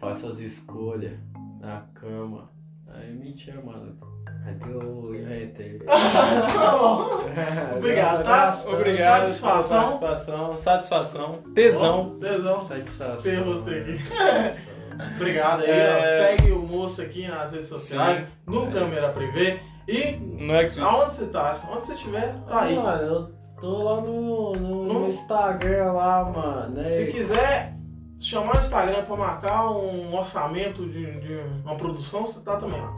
Faço 0.00 0.26
as 0.26 0.40
escolhas 0.40 1.16
na 1.60 1.82
cama. 1.94 2.50
Aí 2.88 3.12
mentira, 3.12 3.62
mano. 3.62 3.96
Cadê 4.44 4.72
o 4.72 5.14
inventei? 5.14 5.78
tá 5.78 6.78
bom. 6.78 7.76
Obrigado, 7.76 8.24
tá? 8.24 8.62
Obrigado 8.66 9.30
Satisfação. 9.30 9.98
participação, 9.98 10.58
satisfação, 10.58 11.42
tesão. 11.54 12.18
Tesão. 12.18 12.66
Satisfação. 12.66 13.22
Ter 13.22 13.44
você 13.44 13.70
aqui. 13.70 14.60
Obrigado 15.16 15.62
aí, 15.62 15.70
É. 15.70 16.02
Segue 16.36 16.50
o 16.52 16.60
moço 16.60 17.00
aqui 17.02 17.26
nas 17.28 17.52
redes 17.52 17.68
sociais, 17.68 18.28
no 18.46 18.68
É. 18.68 18.70
Câmera 18.70 19.08
Privê. 19.10 19.60
E 19.88 20.16
No 20.16 20.52
aonde 20.84 21.14
você 21.14 21.26
tá? 21.26 21.60
Onde 21.70 21.86
você 21.86 21.94
estiver, 21.94 22.34
tá 22.48 22.62
aí. 22.62 22.76
Mano, 22.76 23.02
eu 23.02 23.30
tô 23.60 23.82
lá 23.82 24.00
no, 24.00 24.52
no, 24.56 24.84
No- 24.84 25.00
no 25.00 25.08
Instagram 25.08 25.92
lá, 25.92 26.24
mano. 26.24 26.74
né? 26.76 26.90
Se 26.90 27.06
quiser 27.12 27.74
chamar 28.20 28.56
o 28.56 28.58
Instagram 28.60 29.02
pra 29.04 29.16
marcar 29.16 29.70
um 29.70 30.14
orçamento 30.14 30.86
de, 30.86 31.20
de 31.20 31.40
uma 31.64 31.74
produção, 31.76 32.24
você 32.26 32.38
tá 32.40 32.56
também 32.56 32.80
lá. 32.80 32.92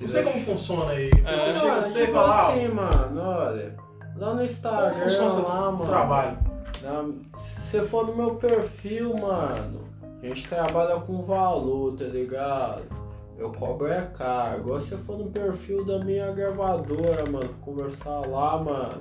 Não 0.00 0.06
sei 0.08 0.22
como 0.22 0.40
funciona 0.44 0.92
aí. 0.92 1.10
É. 1.24 1.36
Você 1.36 1.54
chega 1.54 1.66
Mano, 1.68 1.82
você 1.86 1.98
e 1.98 2.00
tipo 2.02 2.12
fala, 2.12 2.28
ó, 2.46 2.50
assim, 2.50 2.68
mano, 2.68 3.20
olha. 3.22 3.76
Lá 4.16 4.34
no 4.34 4.44
Instagram, 4.44 5.42
lá, 5.42 5.70
mano. 5.72 5.86
trabalho? 5.86 6.38
Na- 6.82 7.04
se 7.70 7.70
você 7.70 7.82
for 7.82 8.06
no 8.06 8.14
meu 8.16 8.34
perfil, 8.36 9.16
mano, 9.16 9.87
a 10.22 10.26
gente 10.26 10.48
trabalha 10.48 11.00
com 11.00 11.22
valor, 11.22 11.96
tá 11.96 12.04
ligado? 12.04 12.82
eu 13.38 13.52
cobro 13.52 13.86
é 13.86 14.00
caro. 14.16 14.56
Agora 14.56 14.82
se 14.82 14.96
for 14.96 15.16
no 15.16 15.30
perfil 15.30 15.84
da 15.84 16.00
minha 16.00 16.32
gravadora, 16.32 17.24
mano, 17.30 17.48
conversar 17.60 18.26
lá, 18.26 18.58
mano, 18.58 19.00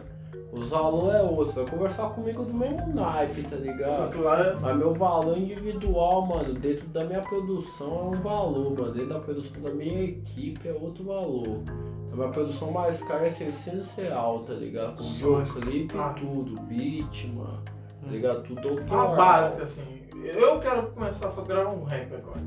os 0.51 0.69
valores 0.69 1.15
é 1.15 1.23
outro. 1.23 1.45
Você 1.53 1.63
vai 1.63 1.69
conversar 1.71 2.09
comigo 2.11 2.43
do 2.45 2.53
mesmo 2.53 2.93
naipe, 2.93 3.41
tá 3.41 3.55
Só 3.57 3.63
ligado? 3.63 4.11
que 4.11 4.17
lá 4.19 4.39
é. 4.45 4.53
Mas 4.53 4.77
meu 4.77 4.93
valor 4.93 5.35
individual, 5.35 6.21
mano, 6.27 6.53
dentro 6.53 6.87
da 6.89 7.03
minha 7.05 7.21
produção 7.21 7.87
é 7.87 8.15
um 8.15 8.21
valor, 8.21 8.75
mano. 8.79 8.91
Dentro 8.93 9.09
da 9.09 9.19
produção 9.19 9.59
da 9.63 9.71
minha 9.71 10.03
equipe 10.03 10.67
é 10.69 10.73
outro 10.73 11.03
valor. 11.03 11.63
Então 12.05 12.17
minha 12.17 12.29
produção 12.29 12.69
mais 12.69 13.01
cara 13.05 13.25
é 13.25 13.31
600 13.31 13.91
real, 13.93 14.41
tá 14.41 14.53
ligado? 14.53 14.97
Com 14.97 15.03
videoclipe 15.13 15.95
Ah. 15.97 16.13
e 16.15 16.19
tudo, 16.19 16.61
beat, 16.61 17.25
mano. 17.33 17.59
Tá 18.03 18.07
ligado? 18.11 18.43
Tudo 18.43 18.67
A 18.67 18.71
autoral. 18.71 19.15
básica, 19.15 19.63
assim. 19.63 19.96
Eu 20.23 20.59
quero 20.59 20.87
começar 20.91 21.29
a 21.29 21.41
gravar 21.41 21.69
um 21.71 21.83
rap 21.83 22.13
agora. 22.15 22.39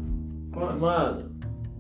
Quanto? 0.52 0.80
Mano, 0.80 1.30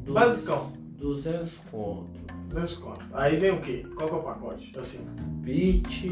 du- 0.04 0.12
Basicão. 0.12 0.72
200 0.98 1.52
conto. 1.70 2.10
200 2.48 2.74
conto. 2.78 3.00
Aí 3.12 3.36
vem 3.36 3.50
o 3.52 3.60
quê? 3.60 3.86
Qual 3.96 4.08
que 4.08 4.14
é 4.14 4.18
o 4.18 4.22
pacote? 4.22 4.72
Assim. 4.78 5.04
Beat, 5.42 6.04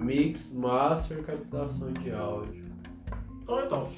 mix, 0.00 0.50
master, 0.52 1.22
captação 1.24 1.90
de 1.92 2.12
áudio. 2.12 2.64
Então, 3.42 3.64
então. 3.64 3.88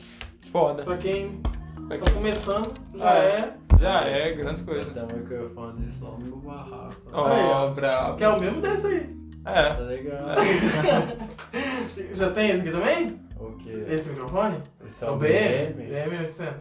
Foda. 0.53 0.83
Pra 0.85 0.97
quem 0.97 1.41
tá 1.89 2.13
começando, 2.15 2.73
já 2.95 3.11
Ah, 3.11 3.19
é. 3.19 3.55
Já 3.81 4.01
é, 4.01 4.33
grandes 4.35 4.63
coisas. 4.63 4.93
Dá 4.95 5.03
um 5.05 5.17
microfone 5.19 5.89
lá 6.01 6.19
no 6.19 6.37
barraco. 6.39 6.95
Ó, 7.13 7.29
ó. 7.67 7.71
brabo. 7.71 8.17
Que 8.17 8.25
é 8.25 8.29
o 8.29 8.41
mesmo 8.41 8.61
desse 8.61 8.87
aí. 8.87 9.19
É. 9.45 9.73
Tá 9.75 9.81
ligado? 9.83 10.41
Já 12.15 12.31
tem 12.33 12.51
esse 12.51 12.61
aqui 12.61 12.71
também? 12.71 13.21
O 13.47 13.53
quê? 13.59 13.85
Esse 13.89 14.09
microfone? 14.11 14.59
Esse 14.87 15.05
É 15.05 15.11
o 15.11 15.17
BM? 15.17 15.73
BM? 15.75 16.17
BM800. 16.17 16.55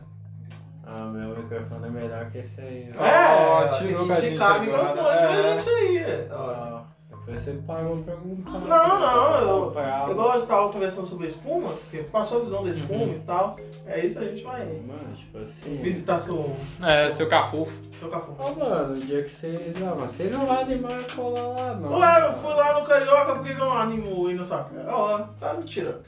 Ah, 0.85 1.11
meu 1.13 1.35
microfone 1.35 1.87
é 1.87 1.89
melhor 1.89 2.31
que 2.31 2.37
esse 2.37 2.61
aí. 2.61 2.93
ó. 2.97 3.03
É, 3.03 3.77
tirou 3.77 4.07
tem 4.07 4.15
que 4.15 4.27
indicar 4.27 4.61
agora. 4.61 4.61
microfone 4.61 4.95
pra 5.17 5.33
É. 5.33 5.57
gente 5.59 5.69
aí. 5.69 5.97
é. 5.97 6.27
Ah, 6.31 6.83
depois 7.09 7.43
você 7.43 7.51
paga 7.67 7.89
pra 7.89 8.13
perguntar. 8.13 8.51
Não, 8.51 8.99
não, 8.99 9.35
eu, 9.41 9.65
Comprar. 9.65 10.09
igual 10.09 10.35
eu 10.35 10.45
tava 10.47 10.71
conversando 10.71 11.07
sobre 11.07 11.25
a 11.25 11.29
espuma, 11.29 11.71
porque 11.73 11.97
passou 12.03 12.39
a 12.39 12.43
visão 12.45 12.63
da 12.63 12.69
espuma 12.69 13.03
Uhum. 13.03 13.11
e 13.15 13.19
tal, 13.25 13.57
é 13.85 14.05
isso 14.05 14.17
a 14.19 14.23
gente 14.23 14.43
vai 14.43 14.63
Mano, 14.65 15.13
tipo 15.17 15.37
assim. 15.39 15.77
visitar 15.81 16.19
seu, 16.19 16.55
É, 16.81 17.11
seu 17.11 17.27
cafufo. 17.27 17.73
seu 17.99 18.07
café. 18.09 18.31
Ó, 18.39 18.53
mano, 18.53 18.93
o 18.95 18.99
dia 19.01 19.23
que 19.23 19.29
vocês. 19.41 19.75
Ah, 19.81 19.93
mano, 19.93 20.13
vocês 20.13 20.31
não 20.31 20.45
vão 20.45 20.57
animar 20.57 20.99
a 21.01 21.13
colar 21.15 21.47
lá, 21.47 21.73
não. 21.75 21.99
Ué, 21.99 22.27
eu 22.29 22.33
fui 22.35 22.53
lá 22.53 22.79
no 22.79 22.85
Carioca, 22.85 23.35
por 23.35 23.43
que 23.43 23.53
que 23.55 23.59
eu 23.61 23.65
não 23.65 23.77
animo 23.77 24.29
ir 24.29 24.45
sua 24.45 24.63
casa? 24.63 24.85
Ó, 24.89 25.17
você 25.17 25.37
tá 25.37 25.53
me 25.53 25.63
tirando. 25.65 26.01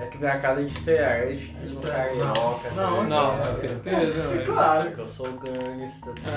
É 0.00 0.06
que 0.06 0.18
minha 0.18 0.38
casa 0.38 0.60
é 0.60 0.64
diferente 0.64 1.52
do 1.56 1.80
carioca. 1.80 2.70
Não, 2.76 3.02
Não, 3.04 3.36
com 3.36 3.56
certeza, 3.60 4.28
velho. 4.28 4.44
Claro. 4.46 4.84
Porque 4.86 5.00
eu 5.00 5.08
sou 5.08 5.26
gangsta, 5.32 6.12
tá 6.22 6.30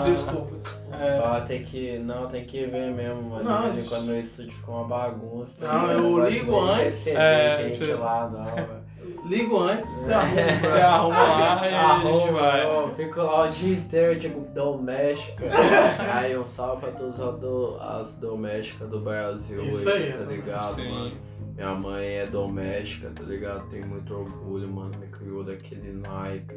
Ah. 0.00 0.04
Desculpa, 0.06 0.56
desculpa. 0.56 0.96
É. 0.96 1.20
Ó, 1.20 1.40
tem 1.42 1.62
que. 1.62 1.98
Não, 1.98 2.26
tem 2.28 2.44
que 2.46 2.64
ver 2.66 2.90
mesmo, 2.90 3.22
mas 3.30 3.44
Não, 3.44 3.62
de 3.64 3.70
vez 3.72 3.84
em 3.84 3.88
quando 3.90 4.04
meu 4.06 4.18
estúdio 4.20 4.52
fica 4.52 4.70
uma 4.70 4.84
bagunça. 4.84 5.52
Não, 5.60 5.80
ligado? 5.82 5.92
eu 5.92 6.10
gosto 6.10 6.30
ligo 6.30 6.52
nem 6.64 6.74
de 6.76 6.80
antes. 6.86 7.06
É, 7.08 7.68
gente 7.68 7.78
você- 7.78 7.94
lá, 7.94 8.30
não. 8.30 8.82
Ligo 9.28 9.58
antes, 9.58 9.92
você 9.92 10.10
É. 10.10 10.14
arruma. 10.14 10.32
Você 10.62 10.80
arruma 10.80 11.16
lá 11.16 11.68
e 11.68 11.74
a 11.74 11.96
gente 11.98 12.06
Arruma, 12.06 12.40
vai. 12.40 12.66
ó, 12.66 12.88
fico 12.90 13.20
lá 13.20 13.42
o 13.42 13.50
dia 13.50 13.74
inteiro, 13.76 14.20
tipo, 14.20 14.40
doméstica. 14.54 15.44
aí 16.14 16.38
um 16.38 16.46
salve 16.46 16.82
pra 16.82 16.92
todas 16.92 17.20
as, 17.20 17.38
do- 17.40 17.76
as 17.80 18.14
domésticas 18.14 18.88
do 18.88 19.00
Brasil 19.00 19.62
Isso 19.64 19.88
aí, 19.88 20.04
aí, 20.04 20.12
tá 20.12 20.18
né? 20.20 20.34
ligado, 20.34 20.74
Sim. 20.76 20.88
mano? 20.90 21.12
Minha 21.54 21.74
mãe 21.74 22.06
é 22.06 22.26
doméstica, 22.26 23.10
tá 23.10 23.22
ligado? 23.24 23.68
Tenho 23.68 23.86
muito 23.86 24.14
orgulho, 24.14 24.68
mano. 24.68 24.90
Me 24.98 25.06
criou 25.08 25.44
daquele 25.44 25.92
naipe. 25.92 26.54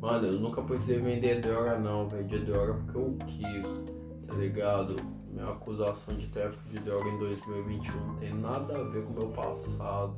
Mano, 0.00 0.26
eu 0.28 0.38
nunca 0.38 0.62
precisei 0.62 0.98
vender 1.00 1.40
droga, 1.40 1.78
não. 1.78 2.08
Vendi 2.08 2.38
droga 2.38 2.74
porque 2.74 2.98
eu 2.98 3.16
quis, 3.26 4.26
tá 4.26 4.34
ligado? 4.34 4.96
Minha 5.30 5.50
acusação 5.50 6.16
de 6.16 6.28
tráfico 6.28 6.62
de 6.70 6.80
droga 6.80 7.08
em 7.08 7.18
2021 7.18 8.06
não 8.06 8.16
tem 8.16 8.34
nada 8.34 8.78
a 8.78 8.84
ver 8.84 9.04
com 9.04 9.12
o 9.12 9.16
meu 9.18 9.28
passado. 9.30 10.14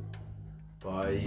Pai, 0.80 1.22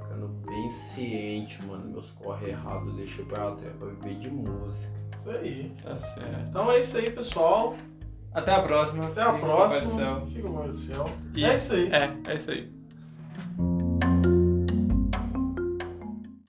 ficando 0.00 0.28
bem 0.46 0.70
ciente, 0.94 1.64
mano. 1.66 1.90
Meus 1.90 2.10
corre 2.12 2.48
errados, 2.48 2.88
eu 2.88 2.96
deixei 2.96 3.24
pra 3.26 3.52
trás 3.52 3.76
pra 3.76 3.88
viver 3.88 4.18
de 4.20 4.30
música. 4.30 4.92
Isso 5.18 5.30
aí. 5.30 5.72
Tá 5.82 5.98
certo. 5.98 6.48
Então 6.48 6.72
é 6.72 6.80
isso 6.80 6.96
aí, 6.96 7.10
pessoal. 7.10 7.76
Até 8.36 8.52
a 8.54 8.60
próxima. 8.62 9.06
Até 9.06 9.22
a 9.22 9.32
próxima. 9.32 10.20
Fica 10.26 10.48
com 10.48 10.68
o 10.68 10.72
céu. 10.74 11.04
E- 11.34 11.44
É 11.44 11.54
isso 11.54 11.72
aí. 11.72 11.90
É, 11.90 12.16
é 12.28 12.34
isso 12.34 12.50
aí. 12.50 12.75